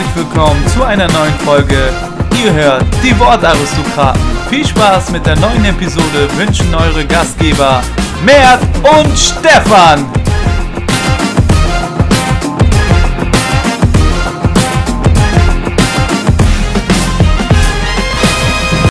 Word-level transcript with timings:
herzlich 0.00 0.24
willkommen 0.24 0.66
zu 0.68 0.82
einer 0.82 1.08
neuen 1.12 1.34
Folge. 1.40 1.92
Ihr 2.42 2.54
hört 2.54 2.84
die 3.04 3.18
Wortaristokraten. 3.20 4.20
Viel 4.48 4.66
Spaß 4.66 5.10
mit 5.12 5.26
der 5.26 5.36
neuen 5.38 5.62
Episode 5.66 6.26
wünschen 6.38 6.74
eure 6.74 7.06
Gastgeber 7.06 7.82
Mert 8.24 8.62
und 8.78 9.14
Stefan. 9.14 10.10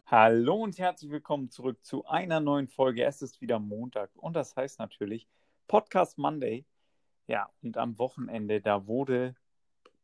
Hallo 0.05 0.57
und 0.57 0.77
herzlich 0.77 1.09
willkommen 1.09 1.49
zurück 1.49 1.83
zu 1.83 2.05
einer 2.05 2.39
neuen 2.39 2.67
Folge. 2.67 3.03
Es 3.03 3.23
ist 3.23 3.41
wieder 3.41 3.57
Montag 3.57 4.11
und 4.15 4.35
das 4.35 4.55
heißt 4.55 4.77
natürlich 4.77 5.27
Podcast 5.67 6.19
Monday. 6.19 6.65
Ja, 7.25 7.49
und 7.63 7.77
am 7.77 7.97
Wochenende, 7.97 8.61
da 8.61 8.85
wurde 8.85 9.35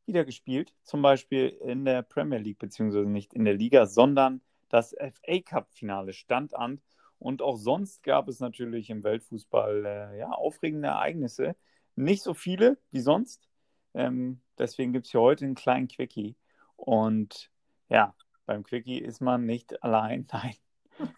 wieder 0.07 0.25
gespielt, 0.25 0.73
zum 0.83 1.01
Beispiel 1.01 1.49
in 1.49 1.85
der 1.85 2.01
Premier 2.01 2.39
League, 2.39 2.59
beziehungsweise 2.59 3.07
nicht 3.07 3.33
in 3.33 3.45
der 3.45 3.55
Liga, 3.55 3.85
sondern 3.85 4.41
das 4.69 4.95
FA 4.99 5.39
Cup-Finale 5.43 6.13
stand 6.13 6.55
an. 6.55 6.81
Und 7.19 7.41
auch 7.41 7.57
sonst 7.57 8.03
gab 8.03 8.27
es 8.27 8.39
natürlich 8.39 8.89
im 8.89 9.03
Weltfußball 9.03 9.85
äh, 9.85 10.19
ja, 10.19 10.29
aufregende 10.31 10.89
Ereignisse. 10.89 11.55
Nicht 11.95 12.23
so 12.23 12.33
viele 12.33 12.77
wie 12.91 12.99
sonst. 12.99 13.47
Ähm, 13.93 14.41
deswegen 14.57 14.91
gibt 14.91 15.05
es 15.05 15.11
hier 15.11 15.21
heute 15.21 15.45
einen 15.45 15.55
kleinen 15.55 15.87
Quickie. 15.87 16.35
Und 16.75 17.49
ja, 17.89 18.13
beim 18.45 18.63
Quickie 18.63 18.99
ist 18.99 19.21
man 19.21 19.45
nicht 19.45 19.81
allein. 19.81 20.27
Nein, 20.31 20.55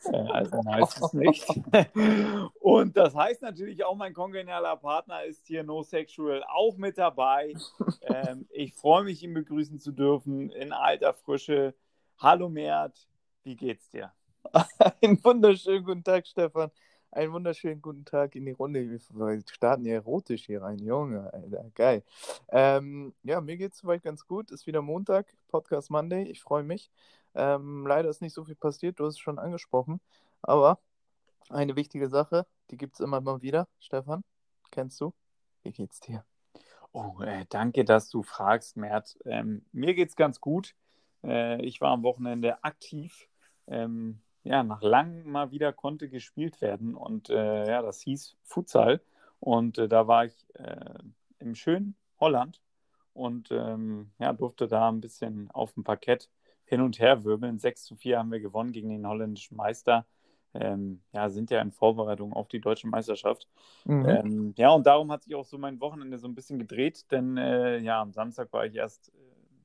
äh, 0.06 0.16
also 0.16 0.62
meistens 0.64 1.14
nicht. 1.14 1.48
Und 2.60 2.98
das 2.98 3.16
heißt 3.16 3.42
natürlich 3.42 3.84
auch, 3.84 3.96
mein 3.96 4.14
kongenialer 4.14 4.78
Partner 4.78 5.24
ist 5.24 5.48
hier 5.48 5.64
No 5.64 5.84
Sexual 5.84 6.44
auch 6.48 6.78
mit 6.78 6.98
dabei. 6.98 7.54
Ähm, 8.02 8.48
ich 8.50 8.74
freue 8.74 9.04
mich, 9.04 9.24
ihn 9.24 9.34
begrüßen 9.34 9.80
zu 9.80 9.92
dürfen 9.92 10.50
in 10.52 10.72
alter 10.72 11.14
Frische. 11.14 11.74
Hallo 12.18 12.50
Mert, 12.50 13.08
wie 13.44 13.56
geht's 13.56 13.90
dir? 13.90 14.12
Einen 15.02 15.24
wunderschönen 15.24 15.84
guten 15.84 16.04
Tag, 16.04 16.26
Stefan. 16.26 16.72
Einen 17.12 17.32
wunderschönen 17.32 17.82
guten 17.82 18.06
Tag 18.06 18.36
in 18.36 18.46
die 18.46 18.52
Runde. 18.52 18.90
Wir 18.90 19.42
starten 19.50 19.86
ja 19.86 19.94
erotisch 19.94 20.46
hier 20.46 20.62
rein, 20.62 20.80
Junge, 20.80 21.32
Alter, 21.34 21.72
geil. 21.74 22.04
Ähm, 22.50 23.14
ja, 23.24 23.40
mir 23.40 23.58
geht's 23.58 23.80
soweit 23.80 24.04
ganz 24.04 24.28
gut. 24.28 24.52
Ist 24.52 24.68
wieder 24.68 24.82
Montag, 24.82 25.34
Podcast 25.48 25.90
Monday. 25.90 26.24
Ich 26.24 26.42
freue 26.42 26.64
mich. 26.64 26.92
Ähm, 27.38 27.86
leider 27.86 28.10
ist 28.10 28.22
nicht 28.22 28.34
so 28.34 28.44
viel 28.44 28.56
passiert, 28.56 29.00
du 29.00 29.06
hast 29.06 29.14
es 29.14 29.20
schon 29.20 29.38
angesprochen. 29.40 30.02
Aber 30.42 30.80
eine 31.50 31.76
wichtige 31.76 32.10
Sache, 32.10 32.48
die 32.72 32.78
gibt 32.78 32.96
es 32.96 33.00
immer 33.00 33.22
mal 33.22 33.42
wieder. 33.42 33.68
Stefan, 33.80 34.24
kennst 34.72 35.00
du? 35.00 35.14
Wie 35.62 35.72
geht's 35.72 36.00
dir? 36.00 36.26
Oh, 36.92 37.22
äh, 37.22 37.46
danke, 37.50 37.86
dass 37.86 38.10
du 38.10 38.24
fragst, 38.24 38.76
Mert. 38.76 39.18
Ähm, 39.26 39.66
mir 39.72 39.94
geht's 39.94 40.16
ganz 40.16 40.42
gut. 40.42 40.74
Äh, 41.24 41.62
ich 41.62 41.80
war 41.80 41.92
am 41.92 42.04
Wochenende 42.04 42.64
aktiv. 42.64 43.30
Ähm, 43.68 44.20
ja, 44.44 44.64
nach 44.64 44.82
langem 44.82 45.32
mal 45.32 45.52
wieder 45.52 45.74
konnte 45.74 46.10
gespielt 46.10 46.62
werden 46.62 46.96
und 46.96 47.30
äh, 47.30 47.68
ja, 47.70 47.82
das 47.82 48.02
hieß 48.02 48.36
Futsal. 48.44 49.02
Und 49.40 49.78
äh, 49.78 49.88
da 49.88 50.08
war 50.08 50.26
ich 50.26 50.48
äh, 50.56 50.96
im 51.40 51.54
schönen 51.54 51.96
Holland 52.20 52.62
und 53.14 53.52
ähm, 53.52 54.12
ja, 54.20 54.34
durfte 54.34 54.68
da 54.68 54.90
ein 54.90 55.02
bisschen 55.02 55.52
auf 55.52 55.74
dem 55.74 55.84
Parkett 55.84 56.30
hin 56.68 56.82
und 56.82 57.00
her 57.00 57.24
wirbeln. 57.24 57.58
6 57.60 57.86
zu 57.86 57.96
4 57.96 58.20
haben 58.20 58.32
wir 58.32 58.40
gewonnen 58.40 58.72
gegen 58.72 58.90
den 58.90 59.08
holländischen 59.08 59.58
Meister. 59.58 60.06
Ähm, 60.54 61.02
ja, 61.14 61.30
sind 61.30 61.50
ja 61.50 61.62
in 61.62 61.72
Vorbereitung 61.72 62.34
auf 62.34 62.48
die 62.48 62.60
deutsche 62.60 62.88
Meisterschaft. 62.88 63.48
Mhm. 63.86 64.06
Ähm, 64.06 64.54
ja, 64.58 64.70
und 64.72 64.86
darum 64.86 65.12
hat 65.12 65.24
sich 65.24 65.36
auch 65.36 65.46
so 65.46 65.58
mein 65.58 65.80
Wochenende 65.80 66.18
so 66.18 66.28
ein 66.28 66.36
bisschen 66.36 66.60
gedreht, 66.60 67.12
denn 67.12 67.38
äh, 67.38 67.78
ja, 67.80 68.02
am 68.02 68.12
Samstag 68.12 68.52
war 68.54 68.66
ich 68.66 68.76
erst 68.76 69.10
äh, 69.10 69.12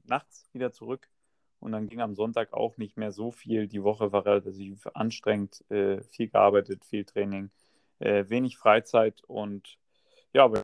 nachts 0.05 0.49
wieder 0.53 0.73
zurück 0.73 1.09
und 1.61 1.73
dann 1.73 1.87
ging 1.87 2.01
am 2.01 2.15
Sonntag 2.15 2.53
auch 2.53 2.77
nicht 2.77 2.97
mehr 2.97 3.13
so 3.13 3.31
viel. 3.31 3.69
Die 3.69 3.83
Woche 3.83 4.13
war 4.13 4.27
relativ 4.27 4.87
anstrengend, 4.95 5.65
äh, 5.71 6.03
viel 6.03 6.29
gearbeitet, 6.29 6.85
viel 6.85 7.05
Training, 7.05 7.51
äh, 7.99 8.25
wenig 8.29 8.57
Freizeit 8.59 9.23
und 9.25 9.79
ja, 10.33 10.45
aber 10.45 10.63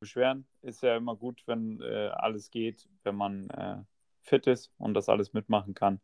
beschweren 0.00 0.46
ist 0.62 0.82
ja 0.82 0.96
immer 0.96 1.16
gut, 1.16 1.42
wenn 1.46 1.80
äh, 1.80 2.08
alles 2.12 2.50
geht, 2.50 2.88
wenn 3.04 3.14
man 3.14 3.48
äh, 3.50 3.82
fit 4.22 4.46
ist 4.46 4.72
und 4.78 4.94
das 4.94 5.08
alles 5.08 5.32
mitmachen 5.32 5.74
kann, 5.74 6.00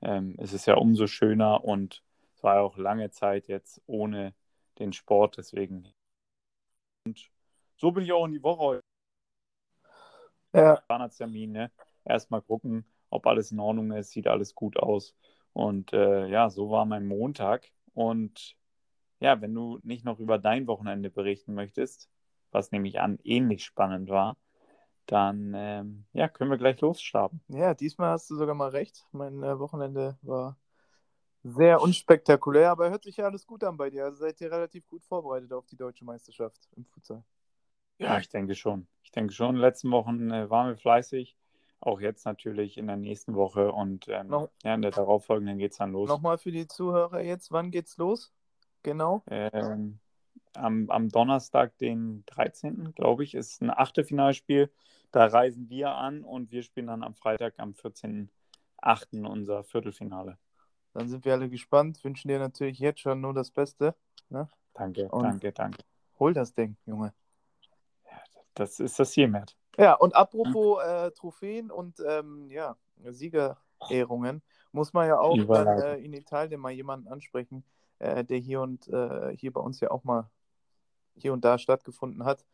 ähm, 0.00 0.36
ist 0.38 0.52
es 0.52 0.66
ja 0.66 0.74
umso 0.74 1.06
schöner 1.06 1.64
und 1.64 2.02
es 2.34 2.42
war 2.42 2.56
ja 2.56 2.60
auch 2.60 2.76
lange 2.76 3.10
Zeit 3.10 3.48
jetzt 3.48 3.82
ohne 3.86 4.34
den 4.78 4.92
Sport, 4.92 5.38
deswegen. 5.38 5.88
Und 7.06 7.30
so 7.76 7.92
bin 7.92 8.04
ich 8.04 8.12
auch 8.12 8.26
in 8.26 8.32
die 8.32 8.42
Woche 8.42 8.60
heute. 8.60 8.82
Ja. 10.54 10.82
Zahnarzttermin, 10.86 11.52
ne? 11.52 11.70
Erstmal 12.04 12.42
gucken, 12.42 12.86
ob 13.10 13.26
alles 13.26 13.52
in 13.52 13.60
Ordnung 13.60 13.92
ist, 13.92 14.10
sieht 14.10 14.26
alles 14.26 14.54
gut 14.54 14.78
aus. 14.78 15.14
Und 15.52 15.92
äh, 15.92 16.26
ja, 16.28 16.50
so 16.50 16.70
war 16.70 16.84
mein 16.84 17.06
Montag. 17.06 17.70
Und 17.94 18.56
ja, 19.20 19.40
wenn 19.40 19.54
du 19.54 19.78
nicht 19.82 20.04
noch 20.04 20.18
über 20.18 20.38
dein 20.38 20.66
Wochenende 20.66 21.10
berichten 21.10 21.54
möchtest, 21.54 22.10
was 22.50 22.72
nämlich 22.72 23.00
an 23.00 23.18
ähnlich 23.24 23.64
spannend 23.64 24.08
war, 24.08 24.36
dann 25.06 25.52
ähm, 25.54 26.04
ja, 26.12 26.28
können 26.28 26.50
wir 26.50 26.58
gleich 26.58 26.80
losstarten. 26.80 27.40
Ja, 27.48 27.74
diesmal 27.74 28.10
hast 28.10 28.30
du 28.30 28.36
sogar 28.36 28.54
mal 28.54 28.70
recht. 28.70 29.06
Mein 29.12 29.42
äh, 29.42 29.58
Wochenende 29.58 30.18
war 30.22 30.56
sehr 31.42 31.80
unspektakulär, 31.80 32.70
aber 32.70 32.90
hört 32.90 33.04
sich 33.04 33.18
ja 33.18 33.26
alles 33.26 33.46
gut 33.46 33.62
an 33.62 33.76
bei 33.76 33.88
dir. 33.90 34.04
Also 34.04 34.18
seid 34.18 34.40
ihr 34.40 34.50
relativ 34.50 34.86
gut 34.88 35.04
vorbereitet 35.04 35.52
auf 35.52 35.66
die 35.66 35.76
deutsche 35.76 36.04
Meisterschaft 36.04 36.68
im 36.76 36.84
Futsal. 36.84 37.22
Ja, 37.98 38.18
ich 38.18 38.28
denke 38.28 38.54
schon. 38.54 38.86
Ich 39.02 39.12
denke 39.12 39.32
schon. 39.32 39.50
In 39.50 39.54
den 39.56 39.60
letzten 39.62 39.90
Wochen 39.90 40.30
äh, 40.30 40.50
waren 40.50 40.68
wir 40.68 40.76
fleißig. 40.76 41.36
Auch 41.80 42.00
jetzt 42.00 42.24
natürlich 42.24 42.78
in 42.78 42.86
der 42.86 42.96
nächsten 42.96 43.34
Woche 43.34 43.70
und 43.70 44.08
ähm, 44.08 44.28
Noch, 44.28 44.48
ja, 44.64 44.74
in 44.74 44.82
der 44.82 44.90
darauffolgenden 44.90 45.58
geht 45.58 45.72
es 45.72 45.78
dann 45.78 45.92
los. 45.92 46.08
Nochmal 46.08 46.38
für 46.38 46.50
die 46.50 46.66
Zuhörer 46.66 47.20
jetzt, 47.20 47.52
wann 47.52 47.70
geht's 47.70 47.96
los? 47.96 48.32
Genau. 48.82 49.22
Ähm, 49.28 50.00
am, 50.54 50.90
am 50.90 51.08
Donnerstag, 51.10 51.76
den 51.78 52.24
13., 52.26 52.94
glaube 52.94 53.24
ich, 53.24 53.34
ist 53.34 53.62
ein 53.62 53.70
Achtelfinalspiel. 53.70 54.72
Da 55.10 55.26
reisen 55.26 55.68
wir 55.68 55.94
an 55.94 56.22
und 56.22 56.50
wir 56.50 56.62
spielen 56.62 56.88
dann 56.88 57.02
am 57.02 57.14
Freitag, 57.14 57.54
am 57.58 57.72
14.8. 57.72 59.26
unser 59.26 59.64
Viertelfinale. 59.64 60.38
Dann 60.92 61.08
sind 61.08 61.24
wir 61.24 61.34
alle 61.34 61.48
gespannt, 61.48 62.02
wünschen 62.04 62.28
dir 62.28 62.38
natürlich 62.38 62.78
jetzt 62.78 63.00
schon 63.00 63.20
nur 63.20 63.34
das 63.34 63.50
Beste. 63.50 63.94
Ne? 64.30 64.48
Danke, 64.74 65.08
und 65.08 65.22
danke, 65.22 65.52
danke. 65.52 65.82
Hol 66.18 66.32
das 66.32 66.54
Ding, 66.54 66.76
Junge. 66.86 67.12
Ja, 68.04 68.18
das 68.54 68.80
ist 68.80 68.98
das 68.98 69.12
hier, 69.12 69.28
Mert. 69.28 69.56
Ja, 69.78 69.94
und 69.94 70.14
apropos 70.16 70.82
äh, 70.82 71.10
Trophäen 71.10 71.70
und 71.70 72.00
ähm, 72.00 72.50
ja, 72.50 72.76
Siegerehrungen, 73.04 74.42
muss 74.72 74.92
man 74.92 75.06
ja 75.06 75.18
auch 75.18 75.36
dann, 75.36 75.66
äh, 75.80 75.96
in 75.96 76.12
Italien 76.12 76.60
mal 76.60 76.72
jemanden 76.72 77.08
ansprechen, 77.08 77.64
äh, 77.98 78.24
der 78.24 78.38
hier 78.38 78.60
und 78.60 78.88
äh, 78.88 79.36
hier 79.36 79.52
bei 79.52 79.60
uns 79.60 79.80
ja 79.80 79.90
auch 79.90 80.04
mal 80.04 80.30
hier 81.14 81.32
und 81.32 81.44
da 81.44 81.58
stattgefunden 81.58 82.24
hat. 82.24 82.44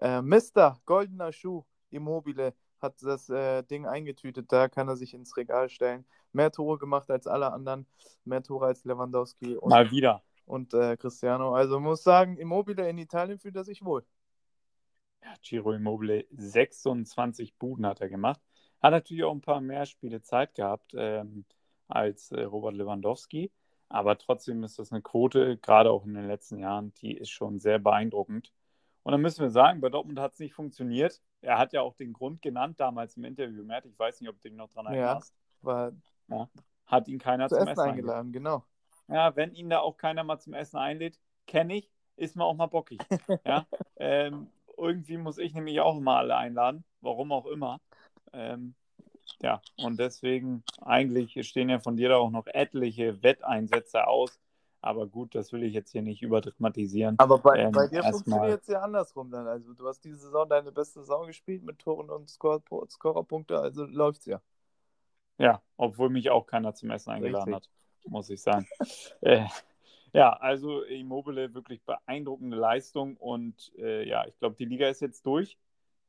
Äh, 0.00 0.22
Mr. 0.22 0.78
Goldener 0.84 1.32
Schuh 1.32 1.64
Immobile 1.96 2.54
hat 2.80 3.02
das 3.02 3.28
äh, 3.28 3.62
Ding 3.64 3.86
eingetütet, 3.86 4.52
da 4.52 4.68
kann 4.68 4.88
er 4.88 4.96
sich 4.96 5.14
ins 5.14 5.36
Regal 5.36 5.68
stellen. 5.68 6.04
Mehr 6.32 6.52
Tore 6.52 6.78
gemacht 6.78 7.10
als 7.10 7.26
alle 7.26 7.52
anderen, 7.52 7.86
mehr 8.24 8.42
Tore 8.42 8.66
als 8.66 8.84
Lewandowski 8.84 9.56
und, 9.56 9.70
Mal 9.70 9.90
wieder. 9.90 10.22
und 10.44 10.74
äh, 10.74 10.96
Cristiano. 10.96 11.54
Also 11.54 11.80
muss 11.80 12.02
sagen, 12.02 12.36
Immobile 12.36 12.88
in 12.88 12.98
Italien 12.98 13.38
fühlt 13.38 13.56
er 13.56 13.64
sich 13.64 13.84
wohl. 13.84 14.04
Ja, 15.22 15.34
Giro 15.42 15.72
Immobile, 15.72 16.26
26 16.30 17.54
Buden 17.56 17.86
hat 17.86 18.00
er 18.00 18.08
gemacht. 18.08 18.40
Hat 18.82 18.92
natürlich 18.92 19.24
auch 19.24 19.32
ein 19.32 19.40
paar 19.40 19.60
mehr 19.60 19.86
Spiele 19.86 20.22
Zeit 20.22 20.54
gehabt 20.54 20.92
ähm, 20.96 21.44
als 21.88 22.30
äh, 22.30 22.42
Robert 22.42 22.74
Lewandowski. 22.74 23.50
Aber 23.88 24.18
trotzdem 24.18 24.62
ist 24.64 24.78
das 24.78 24.92
eine 24.92 25.02
Quote, 25.02 25.56
gerade 25.58 25.90
auch 25.90 26.04
in 26.04 26.14
den 26.14 26.26
letzten 26.26 26.58
Jahren, 26.58 26.92
die 26.94 27.16
ist 27.16 27.30
schon 27.30 27.58
sehr 27.58 27.78
beeindruckend. 27.78 28.52
Und 29.06 29.12
dann 29.12 29.20
müssen 29.20 29.40
wir 29.40 29.50
sagen, 29.50 29.80
bei 29.80 29.88
Dortmund 29.88 30.18
hat 30.18 30.32
es 30.32 30.40
nicht 30.40 30.52
funktioniert. 30.52 31.22
Er 31.40 31.58
hat 31.58 31.72
ja 31.72 31.80
auch 31.80 31.94
den 31.94 32.12
Grund 32.12 32.42
genannt 32.42 32.80
damals 32.80 33.16
im 33.16 33.22
Interview, 33.22 33.62
Matt. 33.62 33.86
Ich 33.86 33.96
weiß 33.96 34.20
nicht, 34.20 34.28
ob 34.28 34.34
du 34.42 34.48
dich 34.48 34.58
noch 34.58 34.68
dran 34.68 34.86
erinnerst. 34.86 35.32
Ja, 35.62 35.64
war 35.64 35.92
ja, 36.26 36.48
hat 36.86 37.06
ihn 37.06 37.20
keiner 37.20 37.48
zum 37.48 37.58
Essen, 37.58 37.68
Essen 37.68 37.80
eingeladen, 37.82 38.32
genau. 38.32 38.64
Ja, 39.06 39.36
wenn 39.36 39.54
ihn 39.54 39.70
da 39.70 39.78
auch 39.78 39.96
keiner 39.96 40.24
mal 40.24 40.40
zum 40.40 40.54
Essen 40.54 40.78
einlädt, 40.78 41.20
kenne 41.46 41.76
ich, 41.76 41.88
ist 42.16 42.34
man 42.34 42.48
auch 42.48 42.56
mal 42.56 42.66
bockig. 42.66 42.98
ja, 43.46 43.64
ähm, 43.94 44.48
irgendwie 44.76 45.18
muss 45.18 45.38
ich 45.38 45.54
nämlich 45.54 45.80
auch 45.80 46.00
mal 46.00 46.18
alle 46.18 46.36
einladen, 46.36 46.82
warum 47.00 47.30
auch 47.30 47.46
immer. 47.46 47.80
Ähm, 48.32 48.74
ja, 49.40 49.60
und 49.76 50.00
deswegen, 50.00 50.64
eigentlich 50.80 51.46
stehen 51.46 51.68
ja 51.68 51.78
von 51.78 51.96
dir 51.96 52.08
da 52.08 52.16
auch 52.16 52.30
noch 52.30 52.48
etliche 52.48 53.22
Wetteinsätze 53.22 54.04
aus. 54.08 54.40
Aber 54.86 55.08
gut, 55.08 55.34
das 55.34 55.52
will 55.52 55.64
ich 55.64 55.74
jetzt 55.74 55.90
hier 55.90 56.02
nicht 56.02 56.22
überdramatisieren. 56.22 57.16
Aber 57.18 57.38
bei, 57.38 57.58
ähm, 57.58 57.72
bei 57.72 57.88
dir 57.88 58.04
funktioniert 58.04 58.62
es 58.62 58.68
ja 58.68 58.80
andersrum 58.80 59.30
dann. 59.30 59.48
Also 59.48 59.74
du 59.74 59.86
hast 59.88 60.04
diese 60.04 60.18
Saison 60.18 60.48
deine 60.48 60.70
beste 60.70 61.00
Saison 61.00 61.26
gespielt 61.26 61.64
mit 61.64 61.80
Toren 61.80 62.08
und 62.08 62.30
Score 62.30 62.62
Scorerpunkte, 62.88 63.58
also 63.58 63.84
läuft 63.84 64.20
es 64.20 64.26
ja. 64.26 64.40
Ja, 65.38 65.60
obwohl 65.76 66.08
mich 66.08 66.30
auch 66.30 66.46
keiner 66.46 66.72
zum 66.74 66.90
Essen 66.90 67.10
eingeladen 67.10 67.52
Richtig. 67.52 67.70
hat, 68.04 68.10
muss 68.10 68.30
ich 68.30 68.40
sagen. 68.40 68.66
äh, 69.22 69.46
ja, 70.12 70.32
also 70.32 70.82
Immobile 70.82 71.52
wirklich 71.52 71.82
beeindruckende 71.82 72.56
Leistung 72.56 73.16
und 73.16 73.72
äh, 73.78 74.08
ja, 74.08 74.24
ich 74.26 74.38
glaube, 74.38 74.54
die 74.54 74.64
Liga 74.64 74.88
ist 74.88 75.00
jetzt 75.00 75.26
durch. 75.26 75.58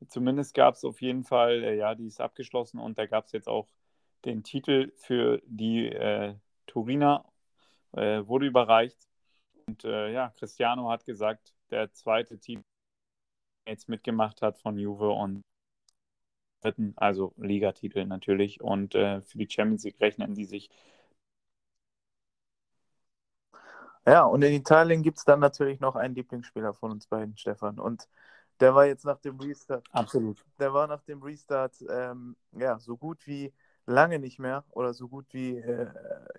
zumindest 0.06 0.54
gab 0.54 0.76
es 0.76 0.84
auf 0.84 1.02
jeden 1.02 1.24
Fall, 1.24 1.64
äh, 1.64 1.76
ja, 1.76 1.96
die 1.96 2.06
ist 2.06 2.20
abgeschlossen 2.20 2.78
und 2.78 2.96
da 2.96 3.06
gab 3.06 3.26
es 3.26 3.32
jetzt 3.32 3.48
auch 3.48 3.66
den 4.24 4.44
Titel 4.44 4.92
für 4.96 5.42
die 5.46 5.88
äh, 5.88 6.34
Turiner, 6.66 7.24
äh, 7.92 8.26
wurde 8.26 8.46
überreicht. 8.46 8.98
Und 9.66 9.84
äh, 9.84 10.12
ja, 10.12 10.30
Cristiano 10.38 10.90
hat 10.90 11.04
gesagt, 11.04 11.54
der 11.70 11.92
zweite 11.92 12.38
Team 12.38 12.64
jetzt 13.66 13.88
mitgemacht 13.88 14.40
hat 14.42 14.58
von 14.58 14.78
Juve 14.78 15.10
und 15.10 15.42
dritten, 16.62 16.94
also 16.96 17.34
Ligatitel 17.36 18.06
natürlich. 18.06 18.60
Und 18.60 18.94
äh, 18.94 19.20
für 19.22 19.38
die 19.38 19.48
Champions 19.48 19.84
League 19.84 20.00
rechnen 20.00 20.34
die 20.34 20.46
sich. 20.46 20.70
Ja, 24.06 24.24
und 24.24 24.42
in 24.42 24.54
Italien 24.54 25.02
gibt 25.02 25.18
es 25.18 25.24
dann 25.24 25.40
natürlich 25.40 25.80
noch 25.80 25.94
einen 25.94 26.14
Lieblingsspieler 26.14 26.72
von 26.72 26.92
uns 26.92 27.06
beiden, 27.06 27.36
Stefan. 27.36 27.78
Und 27.78 28.08
der 28.58 28.74
war 28.74 28.86
jetzt 28.86 29.04
nach 29.04 29.18
dem 29.20 29.38
Restart. 29.38 29.86
Absolut. 29.92 30.44
Der 30.58 30.72
war 30.72 30.86
nach 30.86 31.02
dem 31.02 31.22
Restart 31.22 31.74
ähm, 31.90 32.36
ja 32.52 32.78
so 32.78 32.96
gut 32.96 33.26
wie 33.26 33.52
lange 33.88 34.18
nicht 34.18 34.38
mehr 34.38 34.64
oder 34.70 34.94
so 34.94 35.08
gut 35.08 35.26
wie 35.32 35.56
äh, 35.58 35.88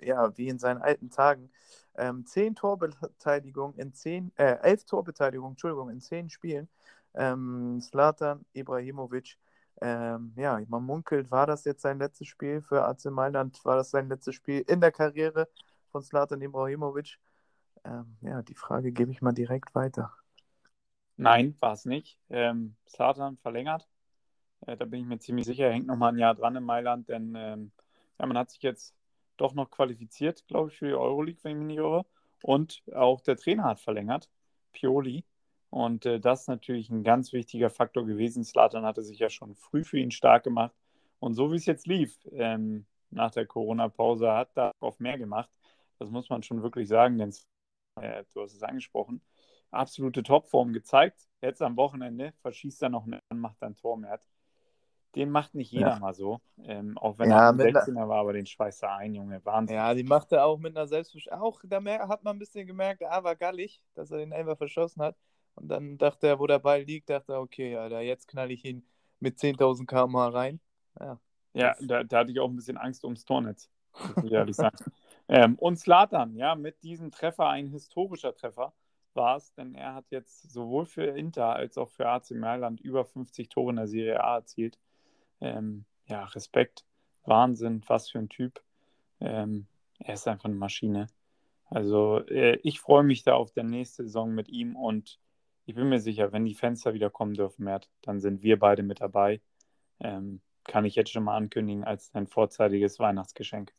ja 0.01 0.37
wie 0.37 0.47
in 0.49 0.59
seinen 0.59 0.81
alten 0.81 1.09
Tagen. 1.09 1.51
Ähm, 1.95 2.25
zehn 2.25 2.55
Torbeteiligung 2.55 3.75
in 3.75 3.93
zehn, 3.93 4.31
äh, 4.37 4.57
elf 4.61 4.85
Torbeteiligung, 4.85 5.51
Entschuldigung, 5.51 5.89
in 5.89 6.01
zehn 6.01 6.29
Spielen. 6.29 6.69
Ähm, 7.13 7.81
Slatan 7.81 8.45
Ibrahimovic 8.53 9.37
ähm, 9.81 10.33
ja, 10.35 10.59
man 10.67 10.83
munkelt, 10.83 11.31
war 11.31 11.47
das 11.47 11.63
jetzt 11.63 11.81
sein 11.81 11.99
letztes 11.99 12.27
Spiel 12.27 12.61
für 12.61 12.85
AC 12.85 13.05
Mailand? 13.05 13.63
War 13.63 13.77
das 13.77 13.91
sein 13.91 14.09
letztes 14.09 14.35
Spiel 14.35 14.61
in 14.67 14.81
der 14.81 14.91
Karriere 14.91 15.47
von 15.91 16.01
Slatan 16.01 16.41
Ibrahimovic? 16.41 17.17
Ähm, 17.85 18.17
ja, 18.21 18.41
die 18.41 18.55
Frage 18.55 18.91
gebe 18.91 19.11
ich 19.11 19.21
mal 19.21 19.31
direkt 19.31 19.73
weiter. 19.73 20.13
Nein, 21.15 21.55
war 21.59 21.73
es 21.73 21.85
nicht. 21.85 22.17
Ähm, 22.29 22.75
Slatan 22.87 23.37
verlängert. 23.37 23.87
Äh, 24.69 24.77
da 24.77 24.85
bin 24.85 25.01
ich 25.01 25.05
mir 25.07 25.19
ziemlich 25.19 25.45
sicher. 25.45 25.65
Er 25.65 25.73
hängt 25.73 25.87
noch 25.87 25.97
mal 25.97 26.09
ein 26.09 26.17
Jahr 26.17 26.35
dran 26.35 26.55
in 26.55 26.63
Mailand, 26.63 27.09
denn 27.09 27.33
ähm, 27.35 27.71
ja, 28.19 28.25
man 28.25 28.37
hat 28.37 28.51
sich 28.51 28.61
jetzt 28.61 28.95
doch 29.37 29.53
noch 29.53 29.69
qualifiziert, 29.71 30.45
glaube 30.47 30.69
ich, 30.69 30.77
für 30.77 30.87
die 30.87 30.93
Euroleague, 30.93 31.39
wenn 31.43 31.53
ich 31.53 31.57
mich 31.57 31.67
nicht 31.67 31.77
irre. 31.77 32.05
Und 32.43 32.83
auch 32.93 33.21
der 33.21 33.37
Trainer 33.37 33.63
hat 33.63 33.79
verlängert, 33.79 34.29
Pioli. 34.71 35.25
Und 35.69 36.05
äh, 36.05 36.19
das 36.19 36.41
ist 36.41 36.47
natürlich 36.47 36.89
ein 36.89 37.03
ganz 37.03 37.33
wichtiger 37.33 37.69
Faktor 37.69 38.05
gewesen. 38.05 38.43
Slatan 38.43 38.85
hatte 38.85 39.01
sich 39.01 39.19
ja 39.19 39.29
schon 39.29 39.55
früh 39.55 39.83
für 39.83 39.99
ihn 39.99 40.11
stark 40.11 40.43
gemacht. 40.43 40.73
Und 41.19 41.33
so 41.33 41.51
wie 41.51 41.57
es 41.57 41.65
jetzt 41.65 41.87
lief, 41.87 42.17
ähm, 42.31 42.85
nach 43.11 43.31
der 43.31 43.45
Corona-Pause, 43.45 44.31
hat 44.31 44.51
da 44.55 44.71
auf 44.79 44.99
mehr 44.99 45.17
gemacht. 45.17 45.49
Das 45.99 46.09
muss 46.09 46.29
man 46.29 46.43
schon 46.43 46.63
wirklich 46.63 46.87
sagen, 46.87 47.17
denn 47.17 47.33
äh, 48.01 48.23
du 48.33 48.41
hast 48.41 48.53
es 48.53 48.63
angesprochen, 48.63 49.21
absolute 49.71 50.23
Topform 50.23 50.73
gezeigt. 50.73 51.27
Jetzt 51.41 51.61
am 51.61 51.75
Wochenende 51.77 52.33
verschießt 52.41 52.83
er 52.83 52.89
noch 52.89 53.05
einen, 53.05 53.19
macht 53.33 53.61
ein 53.63 53.75
Tor 53.75 53.97
mehr. 53.97 54.19
Den 55.15 55.31
macht 55.31 55.55
nicht 55.55 55.71
jeder 55.71 55.89
ja. 55.89 55.99
mal 55.99 56.13
so. 56.13 56.39
Ähm, 56.63 56.97
auch 56.97 57.17
wenn 57.17 57.31
ja, 57.31 57.47
er 57.47 57.49
ein 57.49 57.59
16er 57.59 58.07
war, 58.07 58.19
aber 58.19 58.33
den 58.33 58.45
schweißt 58.45 58.83
er 58.83 58.95
ein, 58.97 59.15
Junge. 59.15 59.43
Wahnsinn. 59.43 59.75
Ja, 59.75 59.93
die 59.93 60.03
macht 60.03 60.31
er 60.31 60.45
auch 60.45 60.59
mit 60.59 60.77
einer 60.77 60.87
Selbstverständlichkeit. 60.87 61.41
Auch 61.41 61.61
da 61.63 62.07
hat 62.07 62.23
man 62.23 62.35
ein 62.35 62.39
bisschen 62.39 62.67
gemerkt, 62.67 63.01
er 63.01 63.23
war 63.23 63.35
gallig, 63.35 63.81
dass 63.95 64.11
er 64.11 64.19
den 64.19 64.31
Elfer 64.31 64.55
verschossen 64.55 65.01
hat. 65.01 65.15
Und 65.55 65.67
dann 65.67 65.97
dachte 65.97 66.27
er, 66.27 66.39
wo 66.39 66.45
der 66.45 66.59
Ball 66.59 66.83
liegt, 66.83 67.09
dachte 67.09 67.33
er, 67.33 67.41
okay, 67.41 67.73
ja, 67.73 67.89
da 67.89 68.01
jetzt 68.01 68.27
knall 68.27 68.51
ich 68.51 68.63
ihn 68.65 68.85
mit 69.19 69.37
10.000 69.37 69.85
km 69.85 70.15
rein. 70.15 70.59
Ja, 70.99 71.19
ja 71.53 71.75
da, 71.81 72.03
da, 72.03 72.19
hatte 72.19 72.31
ich 72.31 72.39
auch 72.39 72.49
ein 72.49 72.55
bisschen 72.55 72.77
Angst 72.77 73.03
ums 73.03 73.25
Tornetz, 73.25 73.69
muss 74.15 74.25
ich 74.25 74.31
ehrlich 74.31 74.55
sagen. 74.55 74.77
ähm, 75.27 75.55
und 75.55 75.77
Slatan, 75.77 76.35
ja, 76.35 76.55
mit 76.55 76.81
diesem 76.83 77.11
Treffer, 77.11 77.49
ein 77.49 77.67
historischer 77.67 78.33
Treffer 78.33 78.73
war 79.13 79.37
es, 79.37 79.53
denn 79.53 79.75
er 79.75 79.95
hat 79.95 80.05
jetzt 80.11 80.51
sowohl 80.51 80.85
für 80.85 81.05
Inter 81.05 81.55
als 81.55 81.77
auch 81.77 81.89
für 81.89 82.07
AC 82.07 82.31
Mailand 82.31 82.79
über 82.79 83.05
50 83.05 83.49
Tore 83.49 83.71
in 83.71 83.77
der 83.77 83.87
Serie 83.87 84.23
A 84.23 84.35
erzielt. 84.35 84.77
Ähm, 85.41 85.85
ja, 86.07 86.25
Respekt, 86.25 86.85
Wahnsinn, 87.23 87.83
was 87.87 88.09
für 88.09 88.19
ein 88.19 88.29
Typ. 88.29 88.61
Ähm, 89.19 89.67
er 89.99 90.13
ist 90.13 90.27
einfach 90.27 90.45
eine 90.45 90.55
Maschine. 90.55 91.07
Also 91.65 92.19
äh, 92.27 92.59
ich 92.63 92.79
freue 92.79 93.03
mich 93.03 93.23
da 93.23 93.35
auf 93.35 93.51
der 93.51 93.63
nächste 93.63 94.03
Saison 94.03 94.33
mit 94.33 94.49
ihm 94.49 94.75
und 94.75 95.19
ich 95.65 95.75
bin 95.75 95.89
mir 95.89 95.99
sicher, 95.99 96.31
wenn 96.31 96.45
die 96.45 96.55
Fenster 96.55 96.95
wieder 96.95 97.11
kommen 97.11 97.35
dürfen, 97.35 97.63
Mert, 97.63 97.89
dann 98.01 98.19
sind 98.19 98.41
wir 98.41 98.57
beide 98.57 98.81
mit 98.81 99.01
dabei. 99.01 99.39
Ähm, 99.99 100.41
kann 100.63 100.85
ich 100.85 100.95
jetzt 100.95 101.11
schon 101.11 101.23
mal 101.23 101.35
ankündigen 101.35 101.83
als 101.83 102.13
ein 102.13 102.27
vorzeitiges 102.27 102.99
Weihnachtsgeschenk. 102.99 103.73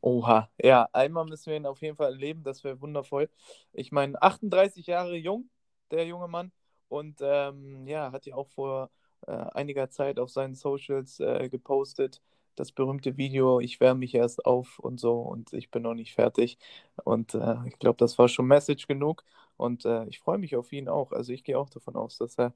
Oha, 0.00 0.50
ja, 0.58 0.88
einmal 0.92 1.24
müssen 1.24 1.50
wir 1.50 1.56
ihn 1.56 1.66
auf 1.66 1.80
jeden 1.80 1.94
Fall 1.94 2.12
erleben, 2.12 2.42
das 2.42 2.64
wäre 2.64 2.80
wundervoll. 2.80 3.30
Ich 3.72 3.92
meine, 3.92 4.20
38 4.20 4.88
Jahre 4.88 5.14
jung, 5.14 5.48
der 5.92 6.06
junge 6.06 6.26
Mann, 6.26 6.50
und 6.88 7.20
ähm, 7.22 7.86
ja, 7.86 8.10
hat 8.10 8.26
ja 8.26 8.34
auch 8.34 8.48
vor 8.48 8.90
äh, 9.26 9.32
einiger 9.32 9.90
Zeit 9.90 10.18
auf 10.18 10.30
seinen 10.30 10.54
Socials 10.54 11.20
äh, 11.20 11.48
gepostet, 11.48 12.20
das 12.54 12.72
berühmte 12.72 13.16
Video, 13.16 13.60
ich 13.60 13.80
wärme 13.80 14.00
mich 14.00 14.14
erst 14.14 14.44
auf 14.46 14.78
und 14.78 15.00
so 15.00 15.20
und 15.20 15.52
ich 15.52 15.70
bin 15.70 15.82
noch 15.82 15.94
nicht 15.94 16.14
fertig. 16.14 16.58
Und 17.04 17.34
äh, 17.34 17.56
ich 17.66 17.78
glaube, 17.78 17.96
das 17.98 18.18
war 18.18 18.28
schon 18.28 18.46
Message 18.46 18.86
genug. 18.86 19.24
Und 19.56 19.84
äh, 19.84 20.04
ich 20.06 20.20
freue 20.20 20.38
mich 20.38 20.56
auf 20.56 20.72
ihn 20.72 20.88
auch. 20.88 21.12
Also 21.12 21.32
ich 21.32 21.44
gehe 21.44 21.58
auch 21.58 21.70
davon 21.70 21.96
aus, 21.96 22.18
dass 22.18 22.38
er 22.38 22.52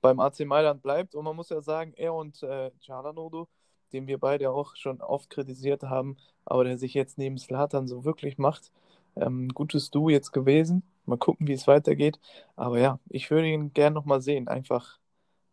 beim 0.00 0.20
AC 0.20 0.40
Mailand 0.40 0.82
bleibt. 0.82 1.14
Und 1.14 1.24
man 1.24 1.36
muss 1.36 1.50
ja 1.50 1.62
sagen, 1.62 1.92
er 1.96 2.14
und 2.14 2.42
äh, 2.42 2.70
Cialanoglu, 2.80 3.46
den 3.92 4.06
wir 4.06 4.18
beide 4.18 4.50
auch 4.52 4.76
schon 4.76 5.00
oft 5.00 5.30
kritisiert 5.30 5.82
haben, 5.82 6.16
aber 6.44 6.64
der 6.64 6.78
sich 6.78 6.94
jetzt 6.94 7.18
neben 7.18 7.38
Slatan 7.38 7.88
so 7.88 8.04
wirklich 8.04 8.38
macht, 8.38 8.70
ähm, 9.16 9.48
gutes 9.48 9.90
Du 9.90 10.08
jetzt 10.08 10.32
gewesen. 10.32 10.82
Mal 11.06 11.18
gucken, 11.18 11.48
wie 11.48 11.52
es 11.54 11.66
weitergeht. 11.66 12.20
Aber 12.56 12.78
ja, 12.78 13.00
ich 13.08 13.30
würde 13.30 13.48
ihn 13.48 13.72
gerne 13.72 13.94
nochmal 13.94 14.20
sehen, 14.20 14.48
einfach 14.48 14.98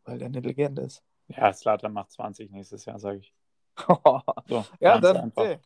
weil 0.08 0.22
er 0.22 0.28
eine 0.28 0.40
Legende 0.40 0.84
ist. 0.84 1.04
Ja, 1.28 1.52
Slatan 1.52 1.94
macht 1.94 2.12
20 2.12 2.52
nächstes 2.52 2.86
Jahr, 2.86 3.00
sage 3.00 3.20
ich. 3.20 3.34
so, 4.48 4.66
ja, 4.80 5.00
dann, 5.00 5.32
okay. 5.36 5.60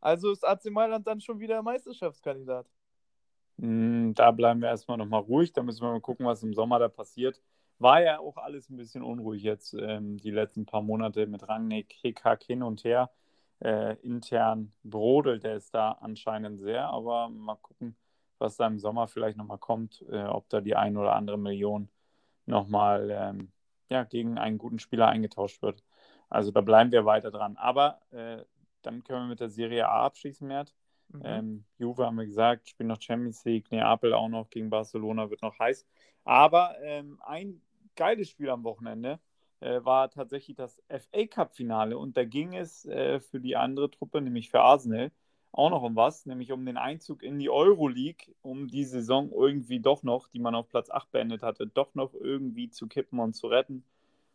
also 0.00 0.30
ist 0.30 0.46
AC 0.46 0.66
Mailand 0.66 1.06
dann 1.06 1.20
schon 1.20 1.40
wieder 1.40 1.62
Meisterschaftskandidat. 1.62 2.66
Hm, 3.58 4.12
da 4.14 4.30
bleiben 4.30 4.60
wir 4.60 4.68
erstmal 4.68 4.98
nochmal 4.98 5.22
ruhig. 5.22 5.52
Da 5.52 5.62
müssen 5.62 5.82
wir 5.82 5.90
mal 5.90 6.00
gucken, 6.00 6.26
was 6.26 6.42
im 6.42 6.54
Sommer 6.54 6.78
da 6.78 6.88
passiert. 6.88 7.40
War 7.78 8.02
ja 8.02 8.18
auch 8.20 8.36
alles 8.36 8.68
ein 8.70 8.76
bisschen 8.76 9.02
unruhig 9.02 9.42
jetzt 9.42 9.74
ähm, 9.74 10.18
die 10.18 10.30
letzten 10.30 10.66
paar 10.66 10.82
Monate 10.82 11.26
mit 11.26 11.48
Rangnick, 11.48 11.92
Hickhack 12.02 12.44
hin 12.44 12.62
und 12.62 12.84
her. 12.84 13.10
Äh, 13.60 13.94
intern 14.02 14.72
brodelt 14.84 15.44
er 15.44 15.56
es 15.56 15.70
da 15.70 15.92
anscheinend 15.92 16.60
sehr, 16.60 16.88
aber 16.88 17.30
mal 17.30 17.56
gucken, 17.56 17.96
was 18.38 18.56
da 18.56 18.66
im 18.66 18.78
Sommer 18.78 19.08
vielleicht 19.08 19.38
nochmal 19.38 19.58
kommt, 19.58 20.04
äh, 20.10 20.24
ob 20.24 20.48
da 20.50 20.60
die 20.60 20.76
ein 20.76 20.98
oder 20.98 21.14
andere 21.14 21.38
Million 21.38 21.88
nochmal 22.44 23.10
ähm, 23.10 23.52
ja, 23.88 24.04
gegen 24.04 24.38
einen 24.38 24.58
guten 24.58 24.78
Spieler 24.78 25.08
eingetauscht 25.08 25.62
wird. 25.62 25.82
Also 26.28 26.50
da 26.50 26.60
bleiben 26.60 26.92
wir 26.92 27.04
weiter 27.04 27.30
dran. 27.30 27.56
Aber 27.56 28.00
äh, 28.10 28.44
dann 28.82 29.04
können 29.04 29.24
wir 29.24 29.28
mit 29.28 29.40
der 29.40 29.48
Serie 29.48 29.88
A 29.88 30.04
abschließen, 30.06 30.46
Mert. 30.46 30.74
Mhm. 31.08 31.22
Ähm, 31.24 31.64
Juve 31.78 32.04
haben 32.04 32.16
wir 32.16 32.26
gesagt, 32.26 32.68
spielt 32.68 32.88
noch 32.88 33.00
Champions 33.00 33.44
League, 33.44 33.70
Neapel 33.70 34.12
auch 34.12 34.28
noch 34.28 34.50
gegen 34.50 34.70
Barcelona, 34.70 35.30
wird 35.30 35.42
noch 35.42 35.58
heiß. 35.58 35.86
Aber 36.24 36.76
ähm, 36.82 37.20
ein 37.24 37.62
geiles 37.94 38.28
Spiel 38.28 38.50
am 38.50 38.64
Wochenende 38.64 39.20
äh, 39.60 39.84
war 39.84 40.10
tatsächlich 40.10 40.56
das 40.56 40.82
FA 40.88 41.26
Cup-Finale 41.26 41.96
und 41.96 42.16
da 42.16 42.24
ging 42.24 42.54
es 42.54 42.84
äh, 42.86 43.20
für 43.20 43.40
die 43.40 43.56
andere 43.56 43.90
Truppe, 43.90 44.20
nämlich 44.20 44.50
für 44.50 44.60
Arsenal, 44.60 45.12
auch 45.56 45.70
noch 45.70 45.82
um 45.82 45.96
was, 45.96 46.26
nämlich 46.26 46.52
um 46.52 46.64
den 46.66 46.76
Einzug 46.76 47.22
in 47.22 47.38
die 47.38 47.48
Euroleague, 47.48 48.34
um 48.42 48.68
die 48.68 48.84
Saison 48.84 49.30
irgendwie 49.32 49.80
doch 49.80 50.02
noch, 50.02 50.28
die 50.28 50.38
man 50.38 50.54
auf 50.54 50.68
Platz 50.68 50.90
8 50.90 51.10
beendet 51.10 51.42
hatte, 51.42 51.66
doch 51.66 51.94
noch 51.94 52.12
irgendwie 52.14 52.68
zu 52.68 52.86
kippen 52.86 53.18
und 53.18 53.34
zu 53.34 53.46
retten. 53.46 53.82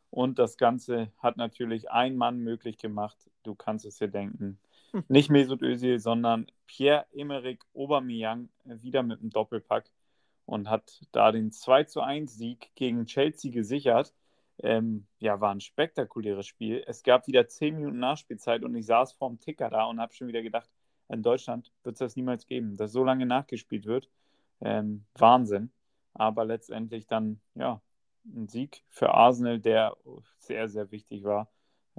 Und 0.10 0.40
das 0.40 0.58
Ganze 0.58 1.12
hat 1.20 1.38
natürlich 1.38 1.92
ein 1.92 2.18
Mann 2.18 2.40
möglich 2.40 2.78
gemacht. 2.78 3.18
Du 3.44 3.56
kannst 3.56 3.86
es 3.86 3.98
dir 3.98 4.08
denken. 4.08 4.60
Nicht 5.08 5.30
Mesut 5.30 5.62
Özil, 5.62 6.00
sondern 6.00 6.48
Pierre-Emerick 6.68 7.64
Aubameyang 7.74 8.50
wieder 8.66 9.04
mit 9.04 9.22
einem 9.22 9.30
Doppelpack 9.30 9.90
und 10.46 10.70
hat 10.70 11.02
da 11.12 11.32
den 11.32 11.52
2 11.52 11.86
zu 11.86 12.02
1 12.02 12.36
Sieg 12.36 12.72
gegen 12.76 13.06
Chelsea 13.06 13.52
gesichert. 13.52 14.14
Ähm, 14.64 15.06
ja, 15.20 15.40
war 15.40 15.54
ein 15.54 15.62
spektakuläres 15.62 16.48
Spiel. 16.48 16.84
Es 16.88 17.04
gab 17.04 17.28
wieder 17.28 17.48
10 17.48 17.76
Minuten 17.76 18.00
Nachspielzeit 18.00 18.64
und 18.64 18.76
ich 18.76 18.86
saß 18.88 19.14
vorm 19.14 19.40
Ticker 19.40 19.70
da 19.70 19.86
und 19.86 20.00
habe 20.00 20.14
schon 20.14 20.28
wieder 20.28 20.42
gedacht, 20.42 20.70
in 21.12 21.24
Deutschland 21.24 21.72
wird 21.84 21.96
es 21.96 22.00
das 22.00 22.16
niemals 22.16 22.46
geben, 22.46 22.78
dass 22.78 22.92
so 22.92 23.04
lange 23.04 23.26
nachgespielt 23.26 23.86
wird. 23.86 24.10
Ähm, 24.62 25.06
Wahnsinn. 25.16 25.72
Aber 26.14 26.46
letztendlich 26.46 27.08
dann, 27.08 27.42
ja, 27.56 27.82
ein 28.26 28.48
Sieg 28.48 28.84
für 28.90 29.10
Arsenal, 29.10 29.60
der 29.60 29.96
sehr, 30.38 30.70
sehr 30.70 30.92
wichtig 30.92 31.24
war, 31.24 31.50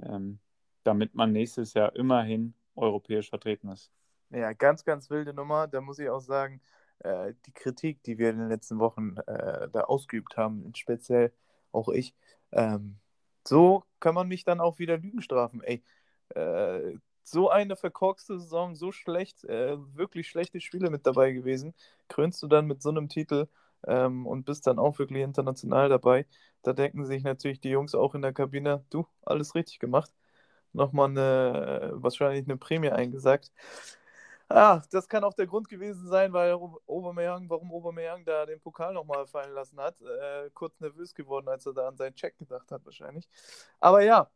ähm, 0.01 0.39
damit 0.83 1.15
man 1.15 1.31
nächstes 1.31 1.73
Jahr 1.73 1.95
immerhin 1.95 2.53
europäisch 2.75 3.29
vertreten 3.29 3.69
ist. 3.69 3.91
Ja, 4.29 4.53
ganz, 4.53 4.83
ganz 4.83 5.09
wilde 5.09 5.33
Nummer. 5.33 5.67
Da 5.67 5.81
muss 5.81 5.99
ich 5.99 6.09
auch 6.09 6.21
sagen, 6.21 6.61
äh, 6.99 7.33
die 7.45 7.51
Kritik, 7.53 8.01
die 8.03 8.17
wir 8.17 8.29
in 8.29 8.37
den 8.37 8.49
letzten 8.49 8.79
Wochen 8.79 9.17
äh, 9.27 9.69
da 9.69 9.81
ausgeübt 9.81 10.37
haben, 10.37 10.71
speziell 10.75 11.33
auch 11.71 11.89
ich, 11.89 12.15
ähm, 12.51 12.97
so 13.45 13.83
kann 13.99 14.15
man 14.15 14.27
mich 14.27 14.43
dann 14.43 14.59
auch 14.59 14.79
wieder 14.79 14.97
Lügen 14.97 15.21
strafen. 15.21 15.61
Ey, 15.61 15.83
äh, 16.29 16.97
so 17.23 17.49
eine 17.49 17.75
verkorkste 17.75 18.39
Saison, 18.39 18.75
so 18.75 18.91
schlecht, 18.91 19.43
äh, 19.45 19.77
wirklich 19.95 20.27
schlechte 20.29 20.59
Spiele 20.61 20.89
mit 20.89 21.05
dabei 21.07 21.31
gewesen, 21.31 21.73
krönst 22.09 22.41
du 22.43 22.47
dann 22.47 22.65
mit 22.67 22.81
so 22.81 22.89
einem 22.89 23.09
Titel. 23.09 23.47
ähm, 23.85 24.25
und 24.27 24.45
bist 24.45 24.65
dann 24.67 24.79
auch 24.79 24.97
wirklich 24.99 25.21
international 25.23 25.89
dabei. 25.89 26.25
Da 26.61 26.71
denken 26.73 27.05
sich 27.05 27.23
natürlich 27.23 27.59
die 27.59 27.69
Jungs 27.69 27.95
auch 27.95 28.15
in 28.15 28.21
der 28.21 28.31
Kabine, 28.33 28.85
du, 28.89 29.05
alles 29.25 29.55
richtig 29.55 29.79
gemacht. 29.79 30.11
Nochmal 30.73 31.09
eine, 31.09 31.91
wahrscheinlich 31.95 32.45
eine 32.45 32.57
Prämie 32.57 32.91
eingesagt. 32.91 33.51
Ah, 34.49 34.81
das 34.91 35.07
kann 35.09 35.23
auch 35.23 35.33
der 35.33 35.47
Grund 35.47 35.67
gewesen 35.69 36.07
sein, 36.07 36.31
weil 36.33 36.53
Aubameyang, 36.85 37.49
warum 37.49 37.71
Aubameyang 37.71 38.23
da 38.25 38.45
den 38.45 38.59
Pokal 38.61 38.93
nochmal 38.93 39.25
fallen 39.25 39.53
lassen 39.53 39.79
hat. 39.79 39.99
Äh, 40.01 40.49
kurz 40.53 40.79
nervös 40.79 41.15
geworden, 41.15 41.47
als 41.47 41.65
er 41.65 41.73
da 41.73 41.87
an 41.87 41.97
seinen 41.97 42.15
Check 42.15 42.37
gedacht 42.37 42.69
hat, 42.71 42.85
wahrscheinlich. 42.85 43.27
Aber 43.79 44.03
ja, 44.03 44.29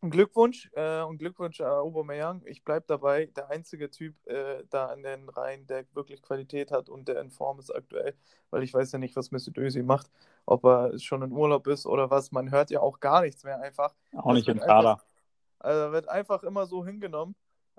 Glückwunsch 0.00 0.70
äh, 0.74 1.02
und 1.02 1.18
Glückwunsch 1.18 1.60
an 1.60 1.70
Aubameyang. 1.70 2.42
Ich 2.46 2.64
bleibe 2.64 2.84
dabei, 2.86 3.26
der 3.26 3.50
einzige 3.50 3.90
Typ 3.90 4.14
äh, 4.26 4.62
da 4.70 4.86
an 4.86 5.02
den 5.02 5.28
Reihen, 5.28 5.66
der 5.66 5.84
wirklich 5.92 6.22
Qualität 6.22 6.70
hat 6.70 6.88
und 6.88 7.08
der 7.08 7.20
in 7.20 7.30
Form 7.30 7.58
ist 7.58 7.74
aktuell, 7.74 8.14
weil 8.50 8.62
ich 8.62 8.72
weiß 8.72 8.92
ja 8.92 8.98
nicht, 8.98 9.16
was 9.16 9.32
Mesut 9.32 9.58
Özil 9.58 9.82
macht, 9.82 10.10
ob 10.46 10.64
er 10.64 10.98
schon 10.98 11.22
in 11.22 11.32
Urlaub 11.32 11.66
ist 11.66 11.84
oder 11.86 12.10
was. 12.10 12.30
Man 12.30 12.50
hört 12.50 12.70
ja 12.70 12.80
auch 12.80 13.00
gar 13.00 13.22
nichts 13.22 13.42
mehr 13.42 13.60
einfach. 13.60 13.94
Auch 14.14 14.32
nicht 14.32 14.48
im 14.48 14.60
Kader. 14.60 15.02
Also 15.58 15.92
wird 15.92 16.08
einfach 16.08 16.44
immer 16.44 16.66
so 16.66 16.84
hingenommen. 16.84 17.34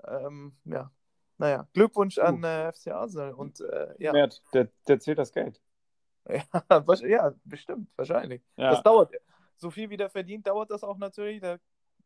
Ähm, 0.06 0.54
ja, 0.64 0.90
naja, 1.38 1.66
Glückwunsch 1.72 2.18
uh. 2.18 2.22
an 2.22 2.44
äh, 2.44 2.70
FC 2.70 2.88
Arsenal 2.88 3.32
und 3.32 3.60
äh, 3.60 3.94
ja. 3.98 4.12
Mert, 4.12 4.42
der, 4.52 4.68
der 4.86 5.00
zählt 5.00 5.18
das 5.18 5.32
Geld. 5.32 5.60
Ja, 6.28 6.94
ja 7.06 7.34
bestimmt, 7.44 7.88
wahrscheinlich. 7.96 8.42
Ja. 8.56 8.72
Das 8.72 8.82
dauert. 8.82 9.10
So 9.56 9.70
viel 9.70 9.88
wie 9.88 9.96
der 9.96 10.10
verdient, 10.10 10.46
dauert 10.46 10.70
das 10.70 10.84
auch 10.84 10.98
natürlich. 10.98 11.40
Da 11.40 11.58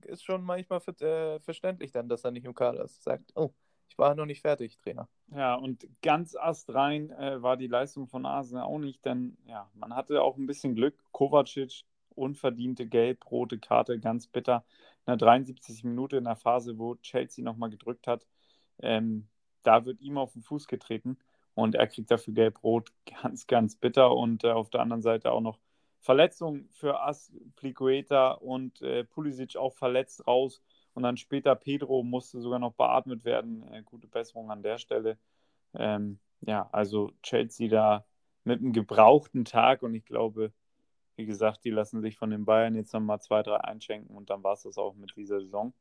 ist 0.02 0.24
schon 0.24 0.42
manchmal 0.42 0.80
für, 0.80 0.92
äh, 1.00 1.40
verständlich 1.40 1.92
dann, 1.92 2.08
dass 2.08 2.24
er 2.24 2.30
nicht 2.30 2.44
im 2.44 2.54
Kader 2.54 2.84
ist. 2.84 3.02
Sagt, 3.02 3.32
oh, 3.34 3.52
ich 3.88 3.98
war 3.98 4.14
noch 4.14 4.26
nicht 4.26 4.40
fertig, 4.40 4.76
Trainer. 4.78 5.08
Ja, 5.32 5.54
und 5.54 5.86
ganz 6.02 6.34
astrein 6.36 7.10
äh, 7.10 7.42
war 7.42 7.56
die 7.56 7.66
Leistung 7.66 8.06
von 8.08 8.26
Arsenal 8.26 8.64
auch 8.64 8.78
nicht, 8.78 9.04
denn 9.04 9.36
ja, 9.46 9.70
man 9.74 9.94
hatte 9.94 10.22
auch 10.22 10.36
ein 10.36 10.46
bisschen 10.46 10.74
Glück. 10.74 10.96
Kovacic, 11.12 11.84
unverdiente 12.10 12.86
gelb-rote 12.86 13.58
Karte, 13.58 13.98
ganz 14.00 14.26
bitter. 14.26 14.64
In 15.06 15.12
der 15.12 15.16
73. 15.16 15.84
Minute 15.84 16.16
in 16.16 16.24
der 16.24 16.36
Phase, 16.36 16.78
wo 16.78 16.96
Chelsea 16.96 17.44
nochmal 17.44 17.70
gedrückt 17.70 18.06
hat, 18.06 18.26
ähm, 18.80 19.28
da 19.62 19.84
wird 19.84 20.00
ihm 20.00 20.18
auf 20.18 20.32
den 20.32 20.42
Fuß 20.42 20.66
getreten 20.66 21.18
und 21.54 21.74
er 21.74 21.86
kriegt 21.86 22.10
dafür 22.10 22.34
gelb-rot, 22.34 22.92
ganz, 23.22 23.46
ganz 23.46 23.76
bitter. 23.76 24.14
Und 24.14 24.44
äh, 24.44 24.50
auf 24.50 24.70
der 24.70 24.80
anderen 24.80 25.02
Seite 25.02 25.32
auch 25.32 25.40
noch 25.40 25.58
Verletzung 26.04 26.68
für 26.70 27.00
Aspliqueta 27.00 28.32
und 28.32 28.82
äh, 28.82 29.04
Pulisic 29.04 29.56
auch 29.56 29.72
verletzt 29.72 30.26
raus. 30.26 30.62
Und 30.92 31.02
dann 31.02 31.16
später 31.16 31.54
Pedro 31.54 32.02
musste 32.02 32.42
sogar 32.42 32.58
noch 32.58 32.74
beatmet 32.74 33.24
werden. 33.24 33.66
Äh, 33.72 33.82
gute 33.84 34.06
Besserung 34.06 34.50
an 34.50 34.62
der 34.62 34.76
Stelle. 34.76 35.16
Ähm, 35.72 36.18
ja, 36.42 36.68
also 36.72 37.10
Chelsea 37.22 37.68
da 37.68 38.04
mit 38.44 38.60
einem 38.60 38.74
gebrauchten 38.74 39.46
Tag 39.46 39.82
und 39.82 39.94
ich 39.94 40.04
glaube, 40.04 40.52
wie 41.16 41.24
gesagt, 41.24 41.64
die 41.64 41.70
lassen 41.70 42.02
sich 42.02 42.18
von 42.18 42.28
den 42.28 42.44
Bayern 42.44 42.74
jetzt 42.74 42.92
nochmal 42.92 43.22
zwei, 43.22 43.42
drei 43.42 43.56
einschenken 43.56 44.14
und 44.14 44.28
dann 44.28 44.42
war 44.44 44.52
es 44.52 44.64
das 44.64 44.76
auch 44.76 44.94
mit 44.96 45.16
dieser 45.16 45.40
Saison. 45.40 45.72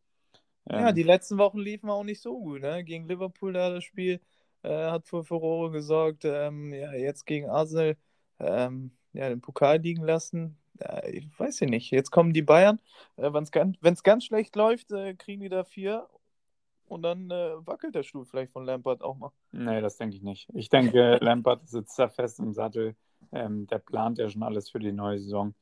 Ähm, 0.70 0.80
ja, 0.80 0.92
die 0.94 1.04
letzten 1.04 1.38
Wochen 1.38 1.60
liefen 1.60 1.90
auch 1.90 2.06
nicht 2.06 2.22
so 2.22 2.40
gut. 2.40 2.62
Ne? 2.62 2.86
Gegen 2.86 3.10
Liverpool 3.10 3.52
da 3.52 3.72
das 3.72 3.84
Spiel 3.84 4.22
äh, 4.62 4.90
hat 4.90 5.06
für 5.06 5.26
Furore 5.26 5.72
gesorgt. 5.72 6.24
Ähm, 6.24 6.72
ja, 6.72 6.94
jetzt 6.94 7.26
gegen 7.26 7.50
Arsenal 7.50 7.98
ähm, 8.40 8.92
ja, 9.14 9.30
den 9.30 9.42
Pokal 9.42 9.78
liegen 9.78 10.04
lassen. 10.04 10.58
Ja, 10.80 11.04
ich 11.06 11.28
weiß 11.40 11.60
ja 11.62 11.68
nicht. 11.68 11.92
Jetzt 11.92 12.12
kommen 12.12 12.34
die 12.34 12.42
Bayern. 12.42 12.80
Äh, 13.16 13.32
Wenn 13.32 13.44
es 13.44 13.52
ganz, 13.52 14.04
ganz 14.04 14.26
schlecht 14.26 14.56
läuft, 14.56 14.92
äh, 14.92 15.14
kriegen 15.14 15.42
die 15.42 15.50
da 15.50 15.64
vier. 15.64 16.08
Und 16.86 17.02
dann 17.02 17.32
äh, 17.32 17.66
wackelt 17.66 17.96
der 17.96 18.04
Stuhl 18.04 18.26
vielleicht 18.26 18.52
von 18.52 18.66
Lampard 18.66 19.02
auch 19.02 19.16
mal. 19.16 19.32
Nee, 19.52 19.82
das 19.82 19.98
denke 19.98 20.16
ich 20.16 20.22
nicht. 20.22 20.50
Ich 20.54 20.70
denke, 20.70 21.18
Lampard 21.22 21.68
sitzt 21.68 21.98
da 21.98 22.10
fest 22.10 22.40
im 22.40 22.54
Sattel. 22.54 22.96
Ähm, 23.32 23.68
der 23.68 23.80
plant 23.80 24.18
ja 24.18 24.30
schon 24.30 24.44
alles 24.44 24.70
für 24.70 24.80
die 24.80 24.92
neue 24.92 25.20
Saison. 25.20 25.56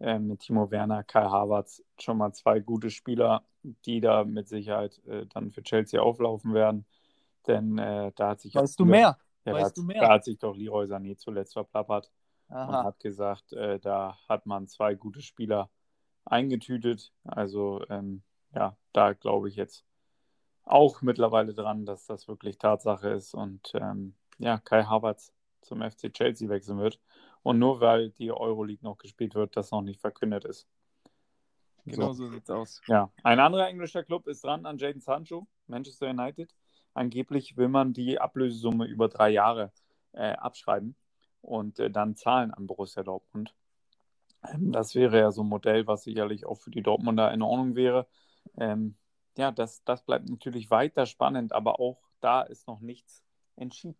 Ähm, 0.00 0.28
mit 0.28 0.40
Timo 0.40 0.70
Werner, 0.70 1.02
Kai 1.02 1.24
Havertz 1.24 1.82
schon 1.98 2.18
mal 2.18 2.32
zwei 2.32 2.60
gute 2.60 2.88
Spieler, 2.88 3.42
die 3.84 4.00
da 4.00 4.24
mit 4.24 4.48
Sicherheit 4.48 5.00
äh, 5.06 5.26
dann 5.26 5.50
für 5.50 5.62
Chelsea 5.62 6.00
auflaufen 6.00 6.54
werden. 6.54 6.84
Denn 7.46 7.78
äh, 7.78 8.12
da 8.14 8.30
hat 8.30 8.40
sich. 8.40 8.54
Weißt 8.54 8.78
du 8.78 8.84
mehr? 8.84 9.18
Ja, 9.44 9.54
weißt 9.54 9.62
da, 9.62 9.66
hat, 9.66 9.76
du 9.76 9.82
mehr? 9.82 10.00
da 10.00 10.08
hat 10.10 10.24
sich 10.24 10.38
doch 10.38 10.56
Leroy 10.56 10.86
Sané 10.86 11.16
zuletzt 11.16 11.54
verplappert. 11.54 12.10
Aha. 12.48 12.66
und 12.66 12.84
hat 12.84 13.00
gesagt, 13.00 13.52
äh, 13.52 13.78
da 13.78 14.18
hat 14.28 14.46
man 14.46 14.68
zwei 14.68 14.94
gute 14.94 15.22
Spieler 15.22 15.70
eingetütet. 16.24 17.12
Also 17.24 17.84
ähm, 17.88 18.22
ja, 18.54 18.76
da 18.92 19.12
glaube 19.12 19.48
ich 19.48 19.56
jetzt 19.56 19.84
auch 20.64 21.02
mittlerweile 21.02 21.54
dran, 21.54 21.86
dass 21.86 22.06
das 22.06 22.28
wirklich 22.28 22.58
Tatsache 22.58 23.10
ist 23.10 23.34
und 23.34 23.72
ähm, 23.74 24.14
ja, 24.38 24.58
Kai 24.58 24.84
Havertz 24.84 25.32
zum 25.62 25.82
FC 25.82 26.12
Chelsea 26.12 26.48
wechseln 26.48 26.78
wird. 26.78 27.00
Und 27.42 27.58
nur 27.58 27.80
weil 27.80 28.10
die 28.10 28.32
Euroleague 28.32 28.84
noch 28.84 28.98
gespielt 28.98 29.34
wird, 29.34 29.56
das 29.56 29.70
noch 29.70 29.82
nicht 29.82 30.00
verkündet 30.00 30.44
ist. 30.44 30.66
Genau 31.84 32.12
so, 32.12 32.26
so 32.26 32.32
sieht's 32.32 32.50
aus. 32.50 32.82
Ja, 32.86 33.10
ein 33.22 33.40
anderer 33.40 33.68
englischer 33.68 34.04
Club 34.04 34.26
ist 34.26 34.44
dran 34.44 34.66
an 34.66 34.76
Jaden 34.76 35.00
Sancho, 35.00 35.46
Manchester 35.66 36.10
United. 36.10 36.54
Angeblich 36.92 37.56
will 37.56 37.68
man 37.68 37.92
die 37.92 38.18
Ablösesumme 38.18 38.86
über 38.86 39.08
drei 39.08 39.30
Jahre 39.30 39.72
äh, 40.12 40.32
abschreiben 40.32 40.96
und 41.42 41.78
äh, 41.78 41.90
dann 41.90 42.16
zahlen 42.16 42.52
an 42.52 42.66
Borussia 42.66 43.02
Dortmund. 43.02 43.54
Ähm, 44.44 44.72
das 44.72 44.94
wäre 44.94 45.18
ja 45.18 45.32
so 45.32 45.42
ein 45.42 45.48
Modell, 45.48 45.86
was 45.86 46.04
sicherlich 46.04 46.46
auch 46.46 46.56
für 46.56 46.70
die 46.70 46.82
Dortmunder 46.82 47.32
in 47.32 47.42
Ordnung 47.42 47.74
wäre. 47.74 48.06
Ähm, 48.56 48.96
ja, 49.36 49.52
das, 49.52 49.84
das 49.84 50.02
bleibt 50.02 50.28
natürlich 50.28 50.70
weiter 50.70 51.06
spannend, 51.06 51.52
aber 51.52 51.80
auch 51.80 51.98
da 52.20 52.42
ist 52.42 52.66
noch 52.66 52.80
nichts 52.80 53.22
entschieden. 53.56 53.96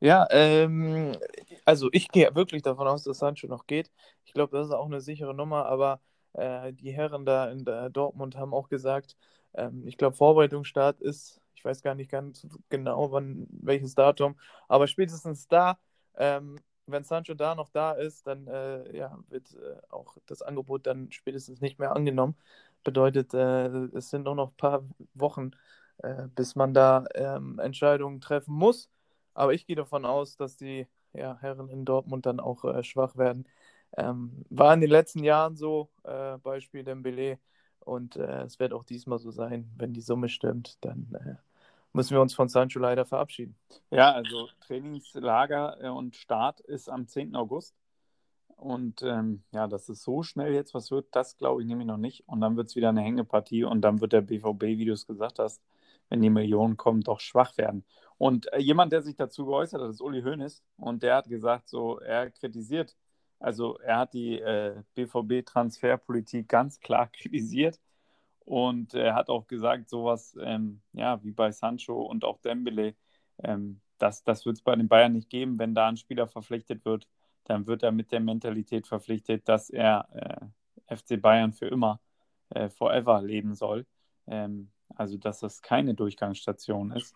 Ja, 0.00 0.26
ähm, 0.30 1.16
also 1.64 1.88
ich 1.92 2.08
gehe 2.08 2.34
wirklich 2.34 2.62
davon 2.62 2.88
aus, 2.88 3.04
dass 3.04 3.18
Sancho 3.18 3.46
noch 3.46 3.66
geht. 3.66 3.90
Ich 4.24 4.32
glaube, 4.32 4.56
das 4.56 4.68
ist 4.68 4.72
auch 4.72 4.86
eine 4.86 5.00
sichere 5.00 5.34
Nummer, 5.34 5.66
aber 5.66 6.00
äh, 6.32 6.72
die 6.72 6.92
Herren 6.92 7.24
da 7.24 7.50
in 7.50 7.64
Dortmund 7.92 8.36
haben 8.36 8.54
auch 8.54 8.68
gesagt, 8.68 9.16
ähm, 9.54 9.86
ich 9.86 9.96
glaube, 9.96 10.16
Vorbereitungsstart 10.16 11.00
ist 11.00 11.41
ich 11.62 11.64
weiß 11.64 11.82
gar 11.82 11.94
nicht 11.94 12.10
ganz 12.10 12.44
genau, 12.70 13.12
wann, 13.12 13.46
welches 13.50 13.94
Datum, 13.94 14.36
aber 14.66 14.88
spätestens 14.88 15.46
da, 15.46 15.78
ähm, 16.16 16.58
wenn 16.86 17.04
Sancho 17.04 17.34
da 17.34 17.54
noch 17.54 17.68
da 17.70 17.92
ist, 17.92 18.26
dann 18.26 18.48
äh, 18.48 18.96
ja, 18.96 19.16
wird 19.28 19.54
äh, 19.54 19.76
auch 19.88 20.16
das 20.26 20.42
Angebot 20.42 20.88
dann 20.88 21.12
spätestens 21.12 21.60
nicht 21.60 21.78
mehr 21.78 21.94
angenommen. 21.94 22.34
Bedeutet, 22.82 23.32
äh, 23.32 23.68
es 23.94 24.10
sind 24.10 24.24
nur 24.24 24.34
noch 24.34 24.50
ein 24.50 24.56
paar 24.56 24.82
Wochen, 25.14 25.52
äh, 25.98 26.26
bis 26.34 26.56
man 26.56 26.74
da 26.74 27.04
ähm, 27.14 27.60
Entscheidungen 27.60 28.20
treffen 28.20 28.54
muss. 28.54 28.90
Aber 29.32 29.54
ich 29.54 29.64
gehe 29.64 29.76
davon 29.76 30.04
aus, 30.04 30.36
dass 30.36 30.56
die 30.56 30.88
ja, 31.12 31.38
Herren 31.40 31.68
in 31.68 31.84
Dortmund 31.84 32.26
dann 32.26 32.40
auch 32.40 32.64
äh, 32.64 32.82
schwach 32.82 33.16
werden. 33.16 33.46
Ähm, 33.96 34.44
war 34.50 34.74
in 34.74 34.80
den 34.80 34.90
letzten 34.90 35.22
Jahren 35.22 35.54
so, 35.54 35.90
äh, 36.02 36.38
Beispiel 36.38 36.82
Dembele, 36.82 37.38
und 37.84 38.16
äh, 38.16 38.42
es 38.42 38.58
wird 38.58 38.72
auch 38.72 38.84
diesmal 38.84 39.18
so 39.18 39.30
sein, 39.30 39.70
wenn 39.76 39.92
die 39.92 40.00
Summe 40.00 40.28
stimmt, 40.28 40.78
dann 40.82 41.08
äh, 41.14 41.51
müssen 41.92 42.14
wir 42.14 42.20
uns 42.20 42.34
von 42.34 42.48
Sancho 42.48 42.78
leider 42.78 43.04
verabschieden. 43.04 43.56
Ja, 43.90 44.12
also 44.12 44.48
Trainingslager 44.66 45.78
äh, 45.82 45.88
und 45.88 46.16
Start 46.16 46.60
ist 46.60 46.88
am 46.88 47.06
10. 47.06 47.36
August. 47.36 47.74
Und 48.56 49.02
ähm, 49.02 49.42
ja, 49.50 49.66
dass 49.66 49.88
es 49.88 50.02
so 50.02 50.22
schnell 50.22 50.52
jetzt 50.52 50.72
was 50.72 50.90
wird, 50.90 51.08
das 51.12 51.36
glaube 51.36 51.62
ich 51.62 51.66
nämlich 51.66 51.86
noch 51.86 51.96
nicht. 51.96 52.28
Und 52.28 52.40
dann 52.40 52.56
wird 52.56 52.68
es 52.68 52.76
wieder 52.76 52.90
eine 52.90 53.02
Hängepartie 53.02 53.64
und 53.64 53.80
dann 53.80 54.00
wird 54.00 54.12
der 54.12 54.20
BVB, 54.20 54.62
wie 54.62 54.84
du 54.84 54.92
es 54.92 55.06
gesagt 55.06 55.38
hast, 55.38 55.60
wenn 56.08 56.22
die 56.22 56.30
Millionen 56.30 56.76
kommen, 56.76 57.00
doch 57.00 57.20
schwach 57.20 57.56
werden. 57.56 57.84
Und 58.18 58.52
äh, 58.52 58.58
jemand, 58.58 58.92
der 58.92 59.02
sich 59.02 59.16
dazu 59.16 59.46
geäußert 59.46 59.82
hat, 59.82 59.90
ist 59.90 60.00
Uli 60.00 60.22
Hoeneß. 60.22 60.62
Und 60.76 61.02
der 61.02 61.16
hat 61.16 61.28
gesagt, 61.28 61.68
so, 61.68 61.98
er 61.98 62.30
kritisiert, 62.30 62.96
also 63.40 63.78
er 63.78 63.98
hat 63.98 64.14
die 64.14 64.38
äh, 64.38 64.82
BVB-Transferpolitik 64.94 66.48
ganz 66.48 66.78
klar 66.78 67.08
kritisiert 67.12 67.80
und 68.44 68.94
er 68.94 69.14
hat 69.14 69.28
auch 69.28 69.46
gesagt, 69.46 69.88
sowas 69.88 70.36
ähm, 70.40 70.82
ja, 70.92 71.22
wie 71.22 71.32
bei 71.32 71.52
Sancho 71.52 72.02
und 72.02 72.24
auch 72.24 72.38
Dembele, 72.40 72.94
ähm, 73.42 73.80
das, 73.98 74.24
das 74.24 74.44
wird 74.46 74.56
es 74.56 74.62
bei 74.62 74.74
den 74.74 74.88
Bayern 74.88 75.12
nicht 75.12 75.30
geben. 75.30 75.58
Wenn 75.58 75.74
da 75.74 75.88
ein 75.88 75.96
Spieler 75.96 76.26
verpflichtet 76.26 76.84
wird, 76.84 77.08
dann 77.44 77.66
wird 77.66 77.82
er 77.82 77.92
mit 77.92 78.12
der 78.12 78.20
Mentalität 78.20 78.86
verpflichtet, 78.86 79.48
dass 79.48 79.70
er 79.70 80.50
äh, 80.88 80.96
FC 80.96 81.20
Bayern 81.20 81.52
für 81.52 81.66
immer, 81.66 82.00
äh, 82.50 82.68
forever 82.68 83.22
leben 83.22 83.54
soll. 83.54 83.86
Ähm, 84.26 84.70
also, 84.96 85.16
dass 85.16 85.40
das 85.40 85.62
keine 85.62 85.94
Durchgangsstation 85.94 86.92
ist. 86.92 87.14